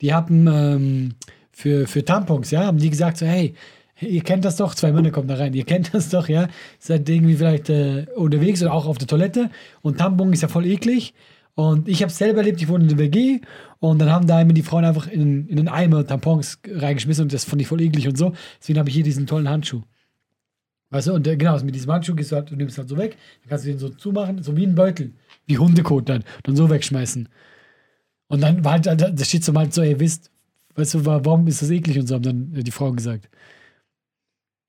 [0.00, 1.14] Die haben ähm,
[1.52, 3.54] für, für Tampons, ja, haben die gesagt so, hey,
[4.00, 7.08] ihr kennt das doch, zwei Männer kommen da rein, ihr kennt das doch, ja, seid
[7.08, 9.50] irgendwie vielleicht äh, unterwegs oder auch auf der Toilette
[9.82, 11.14] und Tampon ist ja voll eklig
[11.54, 13.40] und ich habe es selber erlebt, ich wohne in der WG
[13.80, 17.32] und dann haben da immer die Frauen einfach in, in den Eimer Tampons reingeschmissen und
[17.32, 19.82] das fand ich voll eklig und so, deswegen habe ich hier diesen tollen Handschuh.
[20.90, 22.96] Weißt du, und genau, also mit diesem Handschuh gehst du halt, du nimmst halt so
[22.96, 25.12] weg, dann kannst du den so zumachen, so wie ein Beutel,
[25.46, 27.28] wie Hundekot dann, dann so wegschmeißen.
[28.28, 30.30] Und dann war halt, das steht so halt so, ey, wisst,
[30.76, 33.28] weißt du, wa- warum ist das eklig und so, haben dann äh, die Frauen gesagt.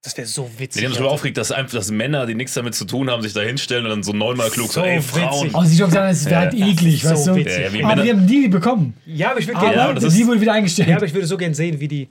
[0.01, 0.79] Das wäre so witzig.
[0.79, 3.21] Die haben sich darüber aufgeregt, dass einfach dass Männer, die nichts damit zu tun haben,
[3.21, 5.01] sich da hinstellen und dann so neunmal klug so, So ey.
[5.01, 5.53] Frauen.
[5.53, 7.35] Aber sie haben gesagt, es wäre Ja, halt das eklig, ist so weißt du.
[7.35, 7.53] witzig.
[7.53, 8.93] Ja, ja, aber Männer- die haben die bekommen.
[9.05, 10.87] ja, aber ich würde gerne aber das die wurde wieder eingestellt.
[10.89, 12.07] ja, aber ich würde so gern sehen, wie die,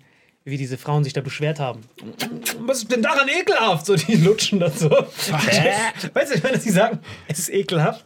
[0.50, 1.80] wie diese Frauen sich da beschwert haben.
[2.60, 3.86] Was ist denn daran ekelhaft?
[3.86, 4.90] So, die lutschen dann so.
[4.90, 8.04] weißt du, ich meine, dass die sagen, es ist ekelhaft.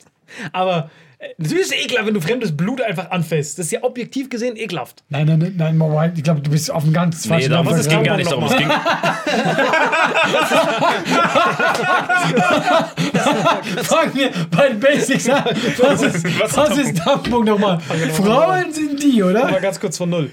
[0.52, 3.58] Aber äh, natürlich ist es ekelhaft, wenn du fremdes Blut einfach anfasst.
[3.58, 5.02] Das ist ja objektiv gesehen ekelhaft.
[5.08, 7.74] nein, nein, nein, nein, ich glaube, du bist auf einem ganz Nee, falschen darum, was
[7.74, 8.44] es ist ging gar nicht darum.
[8.44, 8.68] Es ging,
[13.84, 15.44] Fangen wir bei den Basics an.
[15.78, 16.24] Was ist,
[16.56, 17.80] Was ist Tampon nochmal?
[17.80, 19.60] Frauen sind die, Aber oder?
[19.60, 20.30] ganz kurz von null.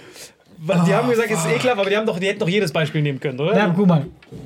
[0.62, 3.01] Die haben gesagt, es ist ekelhaft, aber die, haben doch, die hätten doch jedes Beispiel
[3.01, 3.54] nehmen können, oder?
[3.56, 4.06] Na, guck mal,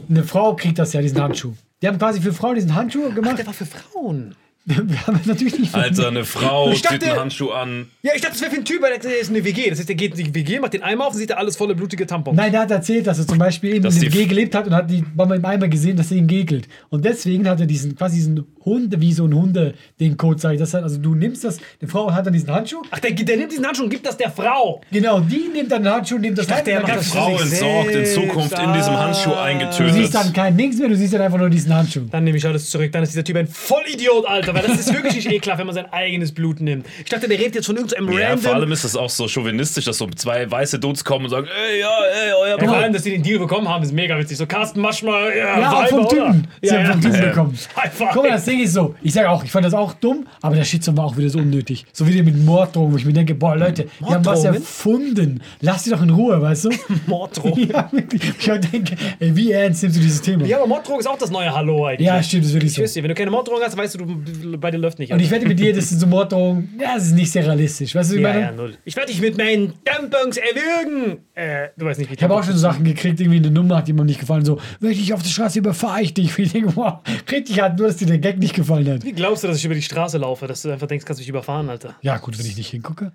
[0.10, 1.54] eine Frau kriegt das ja, diesen Handschuh.
[1.82, 3.40] Die haben quasi für Frauen diesen Handschuh gemacht.
[3.40, 4.36] Der war für Frauen.
[4.66, 4.78] Wir
[5.08, 7.88] haben natürlich nicht Alter, eine Frau Ich dachte- zieht einen Handschuh an.
[8.02, 9.70] Ja, ich dachte, das wäre für einen Typ, weil der ist eine WG.
[9.70, 11.58] Das heißt, der geht in die WG, macht den Eimer auf und sieht da alles
[11.58, 12.38] volle blutige Tampons.
[12.38, 14.66] Nein, der hat erzählt, dass er zum Beispiel eben Dass in der WG gelebt hat
[14.68, 16.70] und hat die Mama im Eimer gesehen, dass sie ihn gekelt.
[16.90, 20.54] Und deswegen hat er diesen, quasi diesen Hund, wie so ein Hunde, den Code sag
[20.54, 20.60] ich.
[20.60, 22.82] Das hat, also du nimmst das, die Frau hat dann diesen Handschuh.
[22.90, 24.80] Ach, der, der nimmt diesen Handschuh und gibt das der Frau.
[24.94, 27.38] Genau, die nimmt dann den Handschuh und nimmt das dachte, der dann macht du- Frau
[27.38, 28.06] entsorgt in.
[28.06, 29.34] Zukunft in diesem Handschuh Ah.
[29.34, 29.94] Du eingetötet.
[29.94, 32.02] siehst dann kein Nix mehr, du siehst dann einfach nur diesen Handschuh.
[32.10, 32.92] Dann nehme ich alles zurück.
[32.94, 34.53] Dann ist dieser Typ ein Vollidiot, Alter.
[34.54, 36.86] Weil das ist wirklich nicht ekelhaft, wenn man sein eigenes Blut nimmt.
[37.04, 38.40] Ich dachte, der redet jetzt von irgendeinem Ja, random...
[38.44, 41.48] vor allem ist das auch so chauvinistisch, dass so zwei weiße Dudes kommen und sagen,
[41.48, 41.90] ey, ja,
[42.26, 44.38] ey, euer Ja, vor allem, dass die den Deal bekommen haben, ist mega witzig.
[44.38, 46.48] So, Carsten Maschmal, ja, Ja, Weiber, vom Typen.
[46.62, 46.92] Sie Ja, haben ja.
[46.94, 47.26] vom Typen Ja.
[47.30, 47.60] bekommen.
[47.76, 48.10] Einfach.
[48.14, 48.96] Guck mal, das Ding ist so.
[49.02, 51.40] Ich sage auch, ich fand das auch dumm, aber der Shitstorm war auch wieder so
[51.40, 51.86] unnötig.
[51.92, 54.56] So wie der mit Morddrohungen, wo ich mir denke, boah, Leute, die haben was Morddrohungen?
[54.56, 55.42] erfunden.
[55.62, 56.70] Lass die doch in Ruhe, weißt du?
[57.08, 57.58] Morddrohung.
[57.70, 58.22] ja, wirklich.
[58.40, 60.46] Ich denke, ey, wie ernst nimmst du dieses Thema?
[60.46, 62.08] Ja, aber Morddrohung ist auch das neue Hallo eigentlich.
[62.08, 62.84] Ja, stimmt, das ist wirklich Ich so.
[62.84, 64.16] wüsste, wenn du keine Morddrohung hast, weißt du, du
[64.58, 65.12] bei dir läuft nicht.
[65.12, 67.96] Und ich wette mit dir, das sind so Morddrohungen, ja, das ist nicht sehr realistisch.
[67.96, 68.42] Weißt du, wie ich ja, meine?
[68.42, 68.78] ja, null.
[68.86, 71.20] Ich werde dich mit meinen Tampons erwürgen.
[71.34, 73.78] Äh, du weißt nicht, wie Ich habe auch schon so Sachen gekriegt, irgendwie eine Nummer
[73.78, 76.34] hat jemandem nicht gefallen, so, wenn ich dich auf der Straße überfahre ich dich.
[76.44, 77.00] Ich denke, wow,
[77.32, 79.04] richtig hart, nur dass dir der Gag nicht gefallen hat.
[79.04, 81.22] Wie glaubst du, dass ich über die Straße laufe, dass du einfach denkst, kannst du
[81.22, 81.96] mich überfahren, Alter?
[82.02, 83.14] Ja, gut, wenn ich nicht hingucke.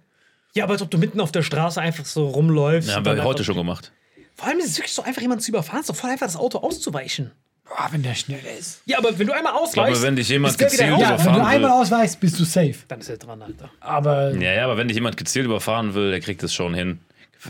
[0.55, 2.89] Ja, aber als ob du mitten auf der Straße einfach so rumläufst.
[2.89, 3.93] Ja, haben wir heute schon gemacht.
[4.35, 5.81] Vor allem ist es wirklich so einfach, jemanden zu überfahren.
[5.81, 7.33] Es ist doch voll einfach, das Auto auszuweichen.
[7.69, 8.83] Boah, wenn der schnell ist.
[8.87, 9.75] Ja, aber wenn du einmal ausweichst.
[9.75, 11.01] glaube, wenn dich jemand gezielt raus.
[11.01, 11.77] Ja, wenn du überfahren einmal will.
[11.83, 12.75] ausweichst, bist du safe.
[12.89, 13.71] Dann ist er dran, Alter.
[13.81, 17.01] Aber Ja, ja, aber wenn dich jemand gezielt überfahren will, der kriegt es schon hin.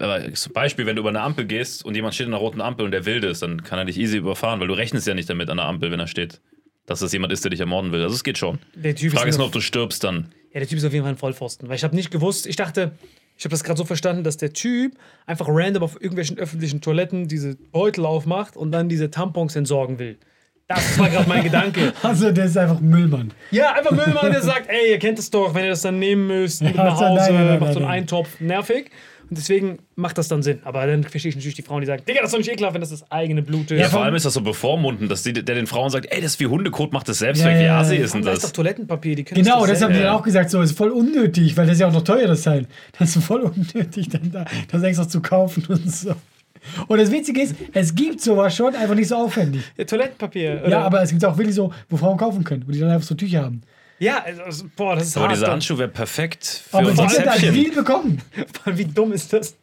[0.00, 2.60] Aber zum Beispiel, wenn du über eine Ampel gehst und jemand steht an einer roten
[2.60, 5.14] Ampel und der wild ist, dann kann er dich easy überfahren, weil du rechnest ja
[5.14, 6.40] nicht damit an der Ampel, wenn er steht,
[6.86, 8.02] dass das jemand ist, der dich ermorden will.
[8.02, 8.58] Also es geht schon.
[8.74, 10.32] Der Typ Frage ist nur, ob du stirbst dann.
[10.52, 11.68] Ja, der Typ ist auf jeden Fall ein Vollpfosten.
[11.68, 12.92] Weil ich habe nicht gewusst, ich dachte,
[13.38, 17.28] ich habe das gerade so verstanden, dass der Typ einfach random auf irgendwelchen öffentlichen Toiletten
[17.28, 20.18] diese Beutel aufmacht und dann diese Tampons entsorgen will.
[20.66, 21.92] Das war gerade mein Gedanke.
[22.02, 23.32] also der ist einfach Müllmann.
[23.52, 26.26] Ja, einfach Müllmann, der sagt, ey, ihr kennt es doch, wenn ihr das dann nehmen
[26.26, 27.88] müsst, mit Ja, nach Hause, nein, nein, nein, macht so einen.
[27.88, 28.90] Eintopf, nervig.
[29.30, 30.60] Und deswegen macht das dann Sinn.
[30.64, 32.74] Aber dann verstehe ich natürlich die Frauen, die sagen, Digga, das ist doch nicht ekelhaft,
[32.74, 33.78] wenn das das eigene Blut ist.
[33.78, 36.32] Ja, vor allem ist das so bevormundend, dass die, der den Frauen sagt, ey, das
[36.32, 37.58] ist wie Hundekot, macht das selbst Ja, weg.
[37.58, 37.80] Wie ja.
[37.80, 38.52] ist denn da ist doch das?
[38.52, 41.56] Toilettenpapier, die können Genau, das das haben die dann auch gesagt, so ist voll unnötig,
[41.56, 42.66] weil das ist ja auch noch teuer, das Teil.
[42.98, 46.14] Das ist voll unnötig, dann da, das extra zu kaufen und so.
[46.86, 49.62] Und das Witzige ist, es gibt sowas schon, einfach nicht so aufwendig.
[49.76, 50.62] Ja, Toilettenpapier.
[50.62, 50.70] Oder?
[50.70, 53.06] Ja, aber es gibt auch wirklich so, wo Frauen kaufen können, wo die dann einfach
[53.06, 53.62] so Tücher haben.
[54.00, 55.34] Ja, also, boah, das ist Aber hart.
[55.36, 55.52] dieser dann.
[55.54, 57.54] Handschuh wäre perfekt für Aber unser die sind halt Zäpfchen.
[57.54, 58.22] viel bekommen.
[58.66, 59.56] Wie dumm ist das?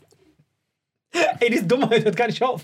[1.40, 2.62] Ey, diese Dummheit hört gar nicht auf.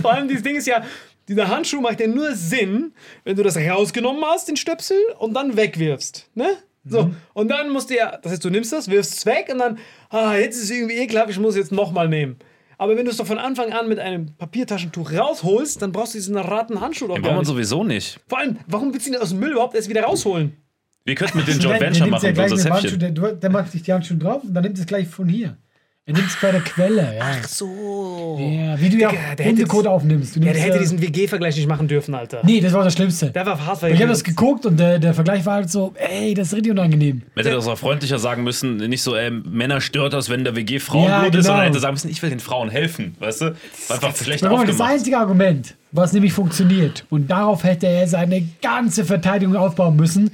[0.00, 0.82] Vor allem, dieses Ding ist ja,
[1.28, 2.92] dieser Handschuh macht ja nur Sinn,
[3.24, 6.28] wenn du das rausgenommen hast, den Stöpsel, und dann wegwirfst.
[6.34, 6.56] Ne?
[6.84, 7.16] So, Mhm.
[7.34, 9.78] und dann musst du ja, das heißt, du nimmst das, wirfst es weg und dann,
[10.10, 12.36] ah, jetzt ist es irgendwie ekelhaft, ich muss es jetzt nochmal nehmen.
[12.78, 16.18] Aber wenn du es doch von Anfang an mit einem Papiertaschentuch rausholst, dann brauchst du
[16.18, 18.18] diesen Rattenhandschuh doch Den gar braucht man sowieso nicht.
[18.26, 20.56] Vor allem, warum willst du ihn aus dem Müll überhaupt erst wieder rausholen?
[21.04, 23.14] Wir könnten mit den Der- Joint Venture nimmt's ja machen, gleich unser dem Zäpfchen.
[23.14, 25.56] der, der macht sich die Handschuhe drauf und dann nimmt es gleich von hier.
[26.04, 27.24] Er nimmt es bei der Quelle, ja.
[27.46, 28.36] So.
[28.40, 28.80] ja.
[28.80, 30.34] Wie du ja Hundekot aufnimmst.
[30.34, 32.40] Du Ja, der hätte äh, diesen WG-Vergleich nicht machen dürfen, Alter.
[32.44, 33.30] Nee, das war das Schlimmste.
[33.30, 36.34] Der war hart, ich habe das geguckt und der, der Vergleich war halt so, ey,
[36.34, 37.22] das ist richtig unangenehm.
[37.36, 40.56] Man hätte das auch freundlicher sagen müssen, nicht so, ähm, Männer stört das, wenn der
[40.56, 41.42] WG Frauenblut Ja, ist, genau.
[41.44, 43.44] sondern hätte sagen müssen, ich will den Frauen helfen, weißt du?
[43.86, 44.90] War einfach schlecht mal, das aufgemacht.
[44.90, 50.32] einzige Argument, was nämlich funktioniert, und darauf hätte er seine ganze Verteidigung aufbauen müssen,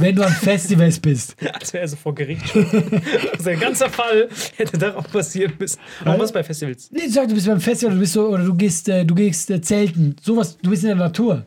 [0.00, 1.36] wenn du an Festivals bist.
[1.52, 2.64] Als wäre er so vor Gericht schon.
[3.32, 5.78] also der ganze Fall hätte darauf passieren müssen.
[6.04, 6.90] Warum was bei Festivals?
[6.90, 9.14] Nee, du sagst, du bist beim Festival, du bist so, oder du gehst, äh, du
[9.14, 11.44] gehst äh, zelten, sowas, du bist in der Natur.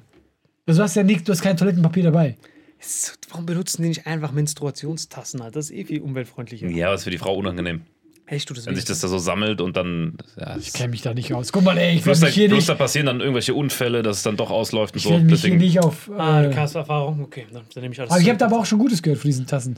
[0.65, 2.37] Also du hast ja nichts, du hast kein Toilettenpapier dabei.
[2.79, 5.41] Es- Warum benutzen die nicht einfach Menstruationstassen?
[5.41, 5.59] Alter?
[5.59, 6.67] Das ist eh viel umweltfreundlicher.
[6.69, 7.81] Ja, aber ist für die Frau unangenehm.
[8.25, 10.17] Echt, du das Wenn sich das da so sammelt und dann.
[10.39, 11.51] Ja, Ich kenne mich da nicht aus.
[11.51, 14.01] Guck mal, ey, ich werde da, mich hier plus nicht, da passieren dann irgendwelche Unfälle,
[14.01, 15.09] dass es dann doch ausläuft und ich so.
[15.11, 16.07] mich hier Deswegen, nicht auf.
[16.09, 17.21] Äh, Ah, du hast Erfahrung?
[17.21, 19.19] Okay, dann, dann nehme ich alles aber ich habe da aber auch schon Gutes gehört
[19.19, 19.77] von diesen Tassen.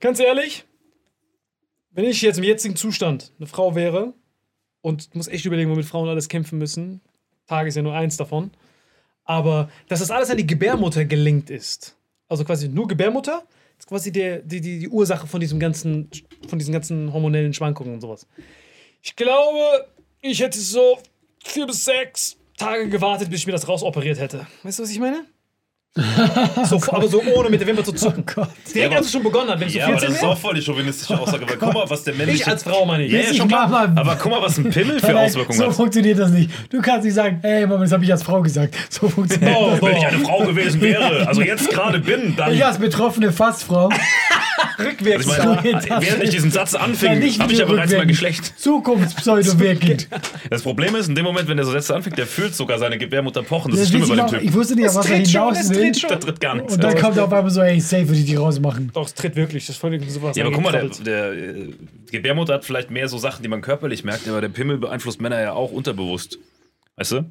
[0.00, 0.64] Ganz ehrlich,
[1.90, 4.14] wenn ich jetzt im jetzigen Zustand eine Frau wäre
[4.80, 7.00] und muss echt überlegen, womit Frauen alles kämpfen müssen,
[7.48, 8.52] Tag ist ja nur eins davon,
[9.24, 11.96] aber dass das alles an die Gebärmutter gelingt ist,
[12.28, 13.42] also quasi nur Gebärmutter,
[13.78, 16.10] ist quasi der, die, die, die Ursache von diesem ganzen,
[16.48, 18.26] von diesen ganzen hormonellen Schwankungen und sowas.
[19.02, 19.88] Ich glaube,
[20.20, 20.98] ich hätte so
[21.44, 24.46] vier bis sechs Tage gewartet, bis ich mir das rausoperiert hätte.
[24.62, 25.24] Weißt du, was ich meine?
[26.64, 28.24] So, aber so ohne mit der Wimper zu zucken.
[28.36, 28.44] Oh.
[28.74, 30.38] Direkt als es schon begonnen hat, wenn ich so ja, aber 14 das ist auch
[30.38, 32.42] voll die chauvinistische Aussage, weil guck mal, was der männliche.
[32.42, 33.12] Ich als Frau meine ich.
[33.12, 33.68] Ja, ja, Ich schon klar.
[33.68, 35.74] mal- Aber guck mal, was ein Pimmel für Auswirkungen so hat.
[35.74, 36.50] funktioniert das nicht.
[36.70, 38.74] Du kannst nicht sagen, ey, Mama, das habe ich als Frau gesagt.
[38.90, 39.82] So funktioniert Oh, das.
[39.82, 42.52] Wenn ich eine Frau gewesen wäre, also jetzt gerade bin, dann.
[42.52, 43.88] Ich als betroffene Fassfrau.
[44.78, 45.26] Rückwärts.
[45.26, 48.08] Ich meine, Ja, während ich diesen Satz Ja, anfing, nicht habe ich ja bereits mein.
[48.08, 48.54] Geschlecht.
[48.60, 50.08] Zukunftspseudo-wirkend.
[50.50, 52.96] Das Problem ist, in dem Moment, wenn der so Sätze anfängt, der fühlt sogar seine
[52.98, 53.70] Gebärmutter pochen.
[53.70, 54.42] Das Das ist schlimm bei dem Typ.
[54.42, 55.87] ich wusste nicht, was er hinaus will.
[55.92, 56.10] Tritt schon.
[56.10, 56.74] Da tritt gar nichts.
[56.74, 58.90] Und dann kommt er auf einmal so, ey, safe würde ich die rausmachen.
[58.94, 59.66] Doch, es tritt wirklich.
[59.66, 60.36] Das ist voll sowas.
[60.36, 61.06] Ja, aber guck mal, der, angekrabbelt.
[61.06, 61.72] der äh,
[62.10, 65.40] Gebärmutter hat vielleicht mehr so Sachen, die man körperlich merkt, aber der Pimmel beeinflusst Männer
[65.40, 66.38] ja auch unterbewusst.
[66.96, 67.24] Weißt du?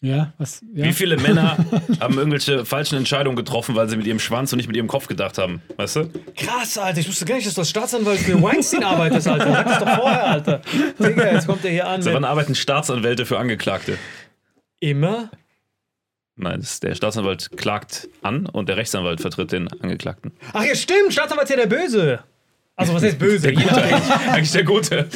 [0.00, 0.64] Ja, was?
[0.74, 0.84] Ja.
[0.84, 1.56] Wie viele Männer
[2.00, 5.08] haben irgendwelche falschen Entscheidungen getroffen, weil sie mit ihrem Schwanz und nicht mit ihrem Kopf
[5.08, 5.60] gedacht haben?
[5.76, 6.10] Weißt du?
[6.36, 7.00] Krass, Alter.
[7.00, 9.50] Ich wusste gar nicht, dass du als Staatsanwalt für Weinstein arbeitest, Alter.
[9.50, 10.60] Sag das doch vorher, Alter.
[11.00, 12.00] Digga, jetzt kommt er hier an.
[12.02, 13.98] Seit wann Mit arbeiten Staatsanwälte für Angeklagte?
[14.80, 15.30] immer?
[16.40, 20.32] Nein, der Staatsanwalt klagt an und der Rechtsanwalt vertritt den Angeklagten.
[20.52, 21.12] Ach ja, stimmt.
[21.12, 22.20] Staatsanwalt ist ja der Böse.
[22.78, 23.52] Also, was heißt böse?
[23.52, 25.08] Der Gute, eigentlich, eigentlich der Gute.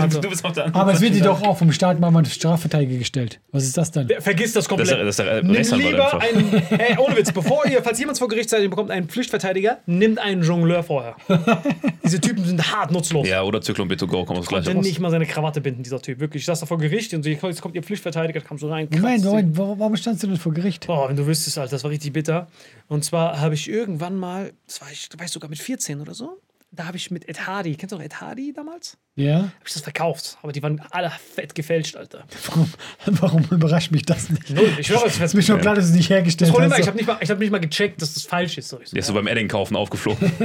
[0.00, 0.20] Also.
[0.20, 2.98] du bist auf der Aber es wird dir doch auch vom Staat mal als Strafverteidiger
[2.98, 3.40] gestellt.
[3.52, 4.08] Was ist das dann?
[4.18, 4.90] Vergiss das Das komplett.
[5.00, 8.26] das ist der Nimm Rechtsanwalt lieber einen, ey, ohne Witz, bevor ihr, falls jemand vor
[8.26, 11.14] Gericht seid, ihr bekommt einen Pflichtverteidiger, nimmt einen Jongleur vorher.
[12.04, 13.28] Diese Typen sind hart nutzlos.
[13.28, 14.84] Ja, oder Zyklon B2Go, kommt das gleiche Konnte raus.
[14.84, 16.18] nicht mal seine Krawatte binden, dieser Typ.
[16.18, 18.68] Wirklich, ich saß da vor Gericht und so, jetzt kommt ihr Pflichtverteidiger, da kam so
[18.68, 18.88] rein.
[18.92, 20.88] Moment, Moment, warum warum standst du denn vor Gericht?
[20.88, 22.48] Oh, wenn du wüsstest, Alter, das war richtig bitter.
[22.88, 26.40] Und zwar habe ich irgendwann mal, das war ich, weiß sogar mit 14 oder so,
[26.74, 28.96] da habe ich mit Ed Hardy, kennst du noch Ed Hardy damals?
[29.16, 29.38] Ja?
[29.38, 32.24] Habe ich das verkauft, aber die waren alle fett gefälscht, Alter.
[32.48, 32.70] Warum,
[33.20, 34.50] warum überrascht mich das nicht?
[34.50, 36.76] Null, ich schwöre, es Ist mir schon klar, dass es nicht hergestellt Das Problem war,
[36.78, 36.82] hast.
[36.82, 38.68] ich habe nicht, mal- ich hab nicht mal gecheckt, dass das falsch ist.
[38.68, 40.30] So, ich so, Der ist so beim Edding kaufen aufgeflogen.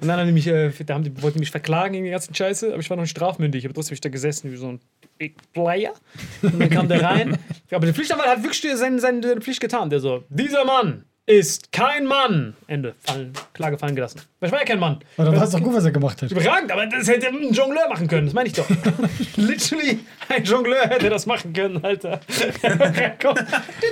[0.00, 2.10] Und dann haben die mich, äh, da haben die, wollten die mich verklagen gegen die
[2.10, 3.64] ganzen Scheiße, aber ich war noch nicht strafmündig.
[3.64, 4.80] Aber trotzdem bin ich da gesessen wie so ein
[5.16, 5.94] Big Player.
[6.42, 7.38] Und dann kam der rein.
[7.70, 9.88] Aber der Pflichtanwalt hat wirklich seine, seine, seine Pflicht getan.
[9.90, 12.54] Der so, dieser Mann ist kein Mann.
[12.66, 12.94] Ende.
[13.00, 14.20] Fallen, Klage fallen gelassen.
[14.40, 15.00] Weil Ich war ja kein Mann.
[15.16, 16.30] Aber dann war es doch gut, was er gemacht hat.
[16.30, 18.68] Überragend, aber das hätte ein Jongleur machen können, das meine ich doch.
[19.36, 22.20] Literally, ein Jongleur hätte das machen können, Alter.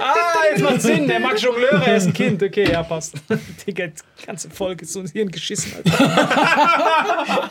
[0.00, 2.42] Ah, jetzt macht Sinn, der mag Jongleure, er ist ein Kind.
[2.42, 3.14] Okay, ja, passt.
[3.66, 7.50] Digga, die ganze Folge ist so ins Hirn geschissen, Alter.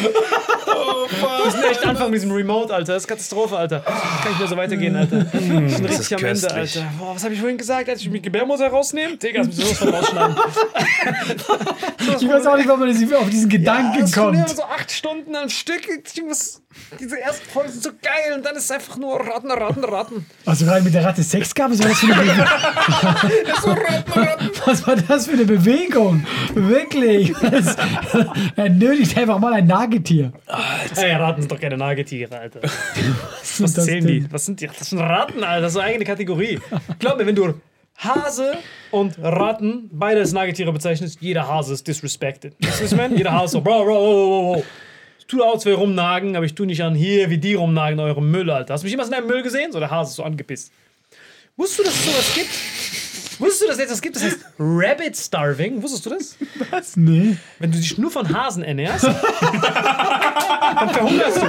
[0.00, 2.94] Wir müssen echt anfangen mit diesem Remote, Alter.
[2.94, 3.80] Das ist Katastrophe, Alter.
[3.80, 3.94] Kann
[4.30, 5.26] nicht mehr so weitergehen, Alter.
[5.32, 6.50] Ich bin richtig ist am Ende.
[6.54, 6.84] Alter.
[6.98, 9.16] Boah, was habe ich vorhin gesagt, als ich mich Gebärmutter rausnehme?
[9.16, 10.36] Digga, das müssen wir sowas von rausschneiden.
[12.20, 14.56] Ich weiß auch nicht, warum man das- auf diesen Gedanken das tun wir kommt.
[14.56, 15.82] so acht Stunden am Stück.
[16.98, 20.26] Diese ersten Folgen sind so geil und dann ist es einfach nur Ratten, Ratten, Ratten.
[20.46, 22.46] Also gerade mit der Ratte Sex gab, was war das für eine Bewegung?
[23.62, 24.50] So Ratten, Ratten.
[24.66, 26.26] Was war das für eine Bewegung?
[26.54, 27.32] Wirklich.
[27.50, 27.76] Das,
[28.56, 30.32] er nötigt einfach mal ein Nagetier.
[30.96, 32.60] Ey, Ratten sind doch keine Nagetiere, Alter.
[33.40, 34.32] Was, Was zählen die?
[34.32, 34.66] Was sind die?
[34.66, 35.62] Das sind Ratten, Alter.
[35.62, 36.58] Das ist eine eigene Kategorie.
[36.98, 37.54] Glaub mir, wenn du
[37.96, 38.58] Hase
[38.90, 42.54] und Ratten beide als Nagetiere bezeichnest, jeder Hase ist disrespected.
[42.60, 43.16] Weißt du, was ich meine?
[43.16, 44.64] Jeder Hase so, bro, bro, bro, bro, bro.
[45.28, 48.30] tue aus, wir rumnagen, aber ich tue nicht an hier wie die rumnagen in eurem
[48.30, 48.74] Müll, Alter.
[48.74, 49.70] Hast du mich jemals in deinem Müll gesehen?
[49.72, 50.72] So, der Hase ist so angepisst.
[51.56, 52.50] Wusstest du, dass es sowas gibt?
[53.40, 55.82] Wusstest du, dass es etwas gibt, das heißt Rabbit Starving?
[55.82, 56.36] Wusstest du das?
[56.70, 56.96] Was?
[56.96, 57.36] Nee.
[57.58, 59.04] Wenn du dich nur von Hasen ernährst,
[59.40, 61.46] dann verhungerst du.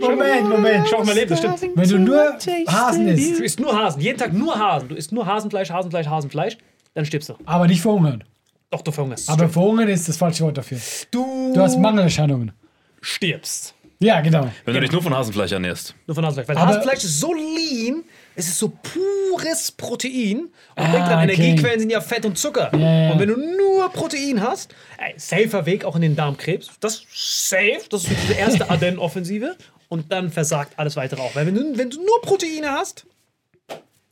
[0.00, 0.86] Moment, Moment.
[0.86, 1.60] Ich auch mal lebt, das stimmt.
[1.74, 4.88] Wenn du nur Hasen Du isst, isst nur Hasen, jeden Tag nur Hasen.
[4.88, 6.56] Du isst nur Hasenfleisch, Hasenfleisch, Hasenfleisch,
[6.94, 7.34] dann stirbst du.
[7.44, 8.24] aber nicht verhungern.
[8.70, 9.28] Doch, du verhungerst.
[9.28, 10.78] Aber verhungern ist das falsche Wort dafür.
[11.10, 12.52] du, Du hast Mangelerscheinungen.
[13.00, 13.73] stirbst.
[14.00, 14.50] Ja, genau.
[14.64, 15.94] Wenn du dich nur von Hasenfleisch ernährst.
[16.06, 16.48] Nur von Hasenfleisch.
[16.48, 18.04] Weil Aber- Hasenfleisch ist so lean,
[18.34, 20.40] es ist so pures Protein.
[20.40, 21.34] Und Ah, denk dran, okay.
[21.34, 22.70] Energiequellen sind ja Fett und Zucker.
[22.76, 23.12] Ja.
[23.12, 26.70] Und wenn du nur Protein hast, ey, safer Weg auch in den Darmkrebs.
[26.80, 29.56] Das ist safe, das ist diese erste Ardennen-Offensive.
[29.88, 31.34] Und dann versagt alles weitere auch.
[31.36, 33.06] Weil wenn du, wenn du nur Proteine hast,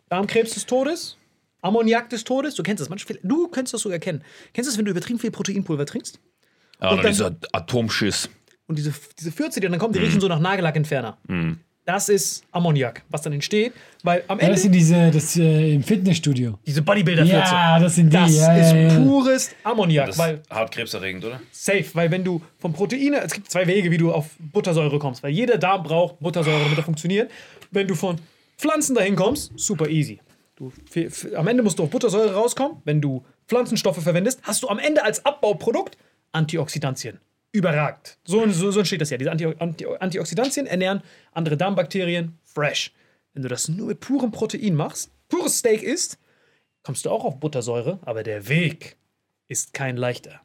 [0.09, 1.17] Darmkrebs des Todes,
[1.61, 4.23] Ammoniak des Todes, du kennst das manchmal, du könntest das sogar kennen.
[4.53, 6.19] Kennst du das, wenn du übertrieben viel Proteinpulver trinkst?
[6.81, 8.29] Ja, Und dann- dieser Atomschiss.
[8.67, 11.19] Und diese, diese Fürze, die dann kommen, die riechen so nach Nagellackentferner.
[11.85, 13.73] Das ist Ammoniak, was dann entsteht,
[14.05, 16.57] weil am Ja, Ende das sind diese, das äh, im Fitnessstudio.
[16.65, 17.53] diese Bodybuilder-Fürze.
[17.55, 18.17] Ja, das sind die.
[18.17, 18.97] Das ja, ist ja, ja.
[19.01, 21.41] pures Ammoniak, weil hart krebserregend, oder?
[21.51, 25.25] safe, weil wenn du von Proteine, es gibt zwei Wege, wie du auf Buttersäure kommst,
[25.25, 27.31] weil jeder Darm braucht Buttersäure, damit er funktioniert.
[27.73, 28.17] Wenn du von
[28.59, 30.21] Pflanzen dahin kommst, super easy.
[30.55, 30.71] Du,
[31.35, 32.77] am Ende musst du auf Buttersäure rauskommen.
[32.85, 35.97] Wenn du Pflanzenstoffe verwendest, hast du am Ende als Abbauprodukt
[36.31, 37.19] Antioxidantien.
[37.53, 38.19] Überragend.
[38.25, 39.19] So, so, so entsteht das ja.
[39.19, 42.93] Diese Anti Anti Antioxidantien ernähren andere Darmbakterien fresh.
[43.35, 46.19] Wenn du das nur mit purem Protein machst, pures Steak isst,
[46.83, 48.97] kommst du auch auf Buttersäure, aber der Weg
[49.49, 50.41] ist kein leichter.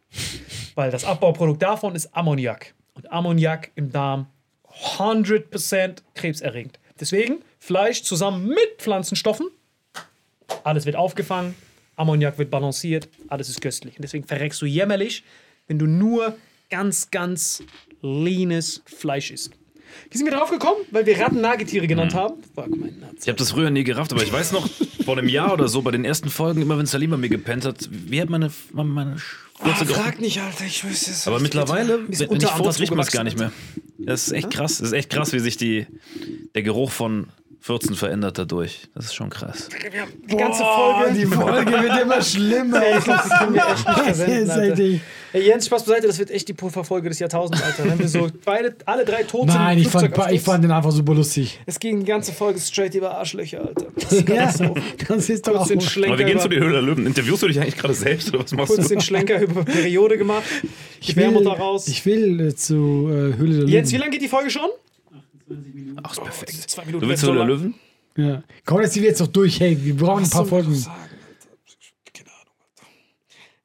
[0.76, 2.76] Weil das Abbauprodukt davon ist Ammoniak.
[2.94, 4.28] Und Ammoniak im Darm
[4.98, 6.80] 100% krebserregend.
[7.00, 9.50] Deswegen Fleisch zusammen mit Pflanzenstoffen.
[10.64, 11.56] Alles wird aufgefangen,
[11.96, 13.96] Ammoniak wird balanciert, alles ist köstlich.
[13.98, 15.24] Und deswegen verreckst du jämmerlich,
[15.68, 16.38] wenn du nur
[16.70, 17.64] ganz, ganz
[18.02, 19.52] leanes Fleisch isst.
[20.12, 20.78] Wie sind wir drauf gekommen?
[20.92, 22.36] Weil wir Ratten-Nagetiere genannt haben.
[22.56, 23.24] Fuck, mein Herz.
[23.24, 24.70] Ich habe das früher nie gerafft, aber ich weiß noch,
[25.06, 27.66] vor einem Jahr oder so, bei den ersten Folgen, immer wenn Salim bei mir gepennt
[27.66, 29.18] hat, wie hat meine, meine
[29.56, 30.20] Furze gerochen?
[30.20, 31.28] nicht, Alter, ich wüsste es.
[31.28, 33.52] Aber mittlerweile, wenn, wenn ich furze, riecht man es gar nicht mehr.
[33.98, 34.78] Das ist echt krass.
[34.78, 35.88] Das ist echt krass, wie sich die,
[36.54, 37.28] der Geruch von
[37.60, 38.88] Fürzen verändert dadurch.
[38.96, 39.68] Das ist schon krass.
[40.30, 41.14] Die ganze Folge.
[41.14, 42.82] Die Folge wird immer schlimmer.
[42.98, 44.84] Ich glaub, das können wir echt nicht versenden, Alter.
[45.34, 47.84] Hey, Jens, Spaß beiseite, das wird echt die Pulverfolge des Jahrtausends, Alter.
[47.86, 49.60] Wenn wir so beide, alle drei tot sind.
[49.60, 51.60] Nein, im ich fand, ich fand den einfach super lustig.
[51.66, 53.88] Es ging die ganze Folge straight über Arschlöcher, Alter.
[54.34, 54.52] Ja,
[55.08, 55.58] das ist doch auch.
[55.58, 57.06] Kurz den Schlenker, Aber wir gehen zu über, die Höhle der Löwen.
[57.06, 58.96] Interviewst du dich eigentlich gerade selbst oder was machst kurz du?
[58.96, 60.44] den Schlenker über Periode gemacht.
[61.02, 61.88] Ich will, raus.
[61.88, 64.00] ich will äh, zu äh, Höhle der Jens, wie Löwen.
[64.02, 64.70] lange geht die Folge schon?
[66.04, 66.52] Ach, ist perfekt.
[66.70, 67.04] Zwei Minuten.
[67.04, 67.46] Du willst Höhle der.
[67.46, 67.76] Löwen?
[68.18, 68.44] Ja.
[68.66, 69.60] Komm, das ziehen wir jetzt doch durch.
[69.60, 70.72] Hey, wir brauchen ein paar Was soll ich Folgen.
[70.72, 71.16] noch sagen, Alter?
[72.14, 72.54] Keine Ahnung,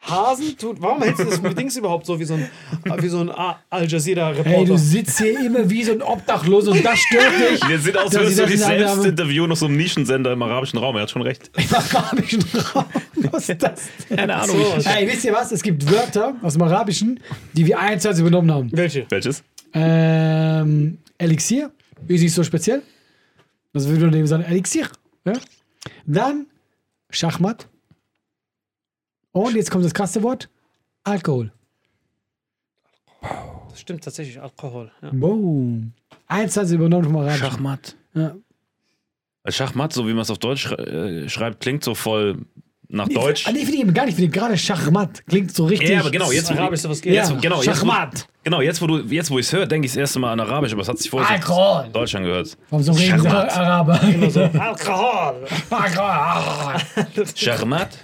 [0.04, 0.30] Alter.
[0.30, 0.82] Hasen tut.
[0.82, 2.48] Warum hältst du das mit Dings überhaupt so wie so ein,
[3.00, 4.50] wie so ein Al Jazeera-Reporter?
[4.50, 7.68] Hey, du sitzt hier immer wie so ein Obdachloser und das stört dich.
[7.68, 10.78] Wir sind aus, würdest du dich selbst einem- interviewen auf so einem Nischensender im arabischen
[10.80, 10.96] Raum.
[10.96, 11.50] Er hat schon recht.
[11.56, 12.42] Im arabischen
[12.74, 12.84] Raum.
[13.30, 14.16] Was ist das denn?
[14.18, 14.56] Keine Ahnung.
[14.80, 14.90] So.
[14.90, 15.52] Hey, wisst ihr was?
[15.52, 17.20] Es gibt Wörter aus dem Arabischen,
[17.52, 18.68] die wir eins übernommen haben.
[18.72, 19.06] Welche?
[19.08, 19.42] Welches?
[19.72, 21.70] Ähm, Elixier,
[22.08, 22.82] ist nicht so speziell.
[23.72, 24.88] Das würde man eben sagen, Elixier.
[25.24, 25.34] Ja?
[26.06, 26.46] Dann
[27.10, 27.68] Schachmatt.
[29.32, 30.48] Und jetzt kommt das krasse Wort,
[31.04, 31.52] Alkohol.
[33.70, 34.90] Das stimmt tatsächlich, Alkohol.
[35.00, 35.10] Ja.
[35.10, 35.92] Boom.
[36.26, 37.46] Eins hat sie übernommen vom Arabischen.
[37.46, 37.96] Schachmatt.
[38.14, 38.36] Ja.
[39.42, 42.44] Weil Schachmatt, so wie man es auf Deutsch äh, schreibt, klingt so voll
[42.92, 43.46] nach Deutsch.
[43.46, 44.16] Ah, nee, finde ich eben gar nicht.
[44.16, 45.26] Finde ich gerade Schachmatt.
[45.26, 45.88] Klingt so richtig.
[45.88, 47.14] Ja, aber genau, jetzt, Arabisch, was geht.
[47.14, 48.28] Ja, jetzt, genau, jetzt, wo, Schachmatt.
[48.44, 50.40] genau, jetzt, wo du, jetzt, wo ich es höre, denke ich das erste Mal an
[50.40, 51.88] Arabisch, aber es hat sich vorher Alkohol.
[51.92, 52.56] Deutsch angehört.
[52.70, 53.56] Warum so reden sie Schachmatt.
[53.56, 54.00] Araber?
[54.60, 55.46] Alkohol!
[55.70, 57.26] Alkohol.
[57.34, 57.98] Schachmatt?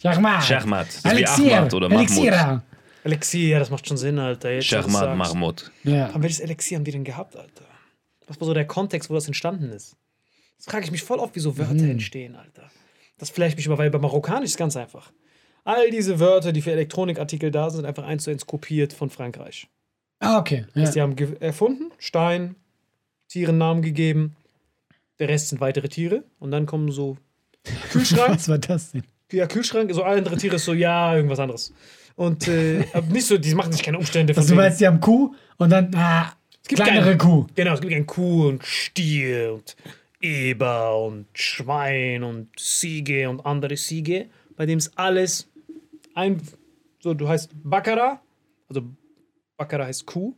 [0.00, 0.44] Schachmatt.
[0.44, 0.86] Schachmatt.
[0.88, 1.58] Das wie Elixier.
[1.58, 2.08] Ahmad oder Mahmoud.
[2.08, 2.62] Elixier.
[3.04, 4.52] Elixier, das macht schon Sinn, Alter.
[4.52, 5.16] Jetzt, Schachmatt.
[5.16, 5.70] Mahmoud.
[5.82, 6.08] Ja.
[6.08, 7.64] Aber welches Elixier haben die denn gehabt, Alter?
[8.26, 9.96] Was war so der Kontext, wo das entstanden ist?
[10.56, 12.70] Das frage ich mich voll oft, wie so Wörter entstehen, Alter.
[13.18, 15.12] Das vielleicht mich aber, weil bei Marokkanisch ist ganz einfach.
[15.64, 19.08] All diese Wörter, die für Elektronikartikel da sind, sind einfach eins zu eins kopiert von
[19.08, 19.68] Frankreich.
[20.20, 20.66] Ah, okay.
[20.74, 20.90] Ja.
[20.90, 22.56] Die haben erfunden, Stein,
[23.28, 24.36] Tieren Namen gegeben,
[25.18, 27.16] der Rest sind weitere Tiere und dann kommen so
[27.90, 29.04] Kühlschrank, Was war das denn?
[29.32, 31.72] ja Kühlschrank, so alle andere Tiere ist so, ja, irgendwas anderes.
[32.16, 34.34] Und äh, nicht so, die machen sich keine Umstände.
[34.34, 36.32] von Also, du meinst, die haben Kuh und dann ah,
[36.68, 37.18] gibt kleinere keinen.
[37.18, 37.46] Kuh.
[37.54, 39.76] Genau, es gibt ein Kuh und Stier und
[40.24, 45.50] Eber und Schwein und Ziege und andere Ziege, bei dem es alles
[46.14, 46.40] ein,
[46.98, 48.22] so du heißt Baccara,
[48.68, 48.88] also
[49.58, 50.34] Baccara heißt Kuh,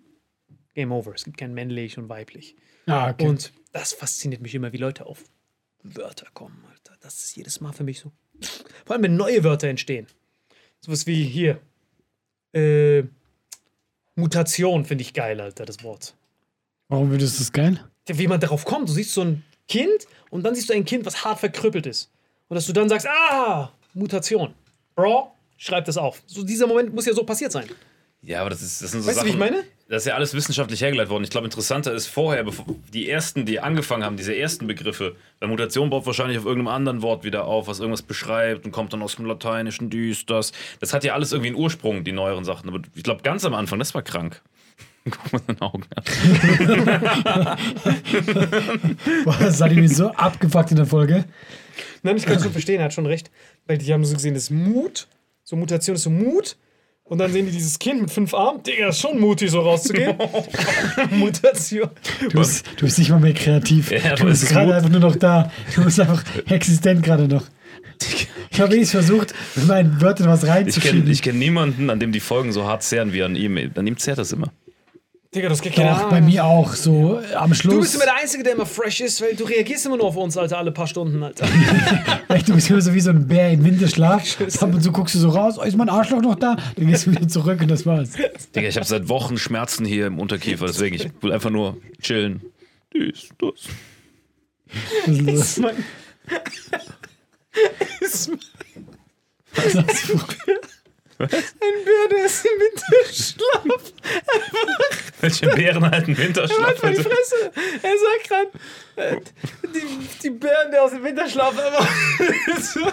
[0.75, 1.14] Game over.
[1.14, 2.57] Es gibt kein männlich und weiblich.
[2.87, 3.29] Ah, okay.
[3.29, 5.22] Und das fasziniert mich immer, wie Leute auf
[5.85, 6.96] Wörter kommen, Alter.
[7.01, 8.11] Das ist jedes Mal für mich so.
[8.85, 10.09] Vor allem, wenn neue Wörter entstehen.
[10.81, 11.61] Sowas wie hier.
[12.53, 13.05] Äh,
[14.16, 16.16] Mutation finde ich geil, Alter, das Wort.
[16.88, 17.88] Warum würdest du das geil?
[18.09, 18.88] Wie man darauf kommt.
[18.88, 22.11] Du siehst so ein Kind und dann siehst du ein Kind, was hart verkrüppelt ist.
[22.48, 24.55] Und dass du dann sagst, ah, Mutation.
[24.94, 26.22] Bro, schreib das auf.
[26.26, 27.68] So dieser Moment muss ja so passiert sein.
[28.22, 29.62] Ja, aber das, ist, das sind so Weißt du, wie ich meine?
[29.88, 31.22] Das ist ja alles wissenschaftlich hergeleitet worden.
[31.22, 35.14] Ich glaube, interessanter ist vorher, bevor die ersten, die angefangen haben, diese ersten Begriffe.
[35.38, 38.92] Weil Mutation baut wahrscheinlich auf irgendeinem anderen Wort wieder auf, was irgendwas beschreibt und kommt
[38.92, 40.50] dann aus dem Lateinischen, dies, das.
[40.81, 42.68] Das hat ja alles irgendwie einen Ursprung, die neueren Sachen.
[42.68, 44.42] Aber ich glaube, ganz am Anfang, das war krank.
[45.10, 46.04] Guck mal seine Augen an.
[49.24, 51.24] Boah, das hat irgendwie so abgefuckt in der Folge.
[52.02, 53.30] Nein, ich kann es schon verstehen, er hat schon recht.
[53.66, 55.06] Weil die haben so gesehen, das ist Mut.
[55.44, 56.56] So Mutation ist so Mut.
[57.04, 58.62] Und dann sehen die dieses Kind mit fünf Armen.
[58.64, 60.16] Digga, ist schon mutig, so rauszugehen.
[61.12, 61.88] Mutation.
[62.20, 63.92] Du bist, du bist nicht mal mehr kreativ.
[63.92, 65.52] Ja, du bist ist gerade einfach nur noch da.
[65.76, 67.44] Du bist einfach existent gerade noch.
[68.50, 71.10] Ich habe wenigstens versucht, mit meinen Wörtern was Ich kenne reinzuschieben.
[71.10, 73.56] ich kenn niemanden, an dem die Folgen so hart zehren wie an ihm.
[73.76, 74.50] An ihm zehrt das immer.
[75.34, 76.10] Digga, das geht keine Doch, Ahnung.
[76.10, 76.74] bei mir auch.
[76.74, 77.80] So äh, am Du Schluss.
[77.80, 80.36] bist immer der Einzige, der immer fresh ist, weil du reagierst immer nur auf uns,
[80.36, 81.46] Alter, alle paar Stunden, Alter.
[82.28, 84.40] Echt, du bist immer so wie so ein Bär im Winterschlaf.
[84.60, 86.56] Ab und zu guckst du so raus, oh, ist mein Arschloch noch da?
[86.76, 88.10] Dann gehst du wieder zurück und das war's.
[88.54, 92.40] Digga, ich habe seit Wochen Schmerzen hier im Unterkiefer, deswegen ich will einfach nur chillen.
[92.94, 93.68] Dies, das.
[95.06, 95.40] Was ist los?
[95.40, 95.84] ist mein.
[98.00, 98.38] ist mein
[99.54, 100.75] Was hast
[101.18, 101.24] du?
[101.24, 103.92] ein Bär, der ist im Winterschlaf.
[105.20, 106.66] Welche Bären halten Winterschlaf?
[106.66, 107.11] Halt mal die bitte?
[107.11, 107.52] Fresse.
[107.83, 108.50] Er sagt gerade,
[108.96, 109.20] äh,
[109.74, 111.88] die, die Bären, der aus dem Winterschlaf immer.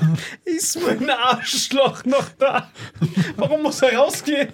[0.46, 2.72] ist mein Arschloch noch da?
[3.36, 4.54] Warum muss er rausgehen?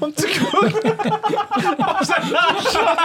[0.00, 0.72] Um zu gucken,
[1.78, 2.96] ob sein Arschloch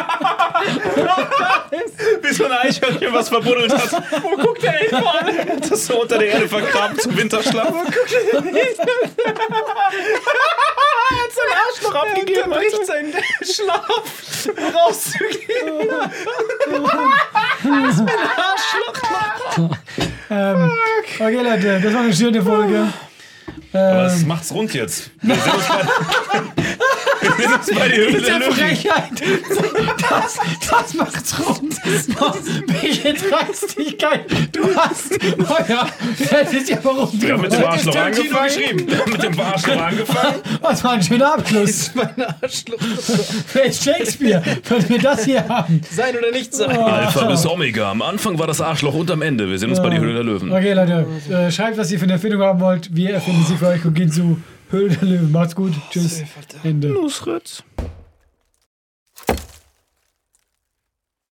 [0.98, 2.21] noch da ist.
[2.32, 3.92] Wie so ein Eichhörnchen, was verbuddelt hat.
[4.24, 5.60] Wo guckt er hin vor allem?
[5.70, 7.74] Das so unter der Erde vergraben zum Winterschlaf.
[11.12, 12.52] Er hat sein Arschloch abgegeben.
[12.52, 13.14] Er bricht seinen
[13.44, 15.90] Schlaf, um rauszugehen.
[17.90, 19.78] ist mein Arschloch.
[20.30, 20.72] Ähm,
[21.20, 22.88] okay, Leute, das war eine schöne Folge.
[23.74, 25.10] Aber das Ähm, macht's rund jetzt.
[25.22, 25.82] Wir sehen uns bei,
[27.22, 28.54] uns bei die Höhle der diese Löwen.
[28.54, 29.22] Frechheit,
[30.10, 30.38] das,
[30.70, 31.76] das macht's rund.
[32.82, 34.26] Welche Dreistigkeit.
[34.52, 35.88] Du hast, oh ja,
[36.30, 38.46] das ist ja warum Wir haben mit dem Arschloch der angefangen.
[38.48, 38.88] geschrieben.
[38.88, 40.36] Wir haben mit dem Arschloch angefangen.
[40.62, 41.92] Was war ein schöner Abschluss.
[41.94, 42.80] Mein Arschloch.
[43.54, 44.42] Wer ist Shakespeare?
[44.70, 45.82] Wollen wir das hier haben?
[45.90, 46.78] Sein oder nicht sein.
[46.78, 47.92] Alpha bis Omega.
[47.92, 49.50] Am Anfang war das Arschloch und am Ende.
[49.50, 50.52] Wir sehen uns bei die Höhle der Löwen.
[50.52, 52.94] Okay, Leute, äh, schreibt, was ihr für eine Erfindung haben wollt.
[52.96, 54.38] Wir erfinden sie für euch und gehen zu
[54.72, 55.32] Höhle der Löwen.
[55.32, 55.74] Macht's gut.
[55.92, 56.24] Tschüss.
[56.64, 56.88] Ende.
[56.88, 57.64] Los, Ritz.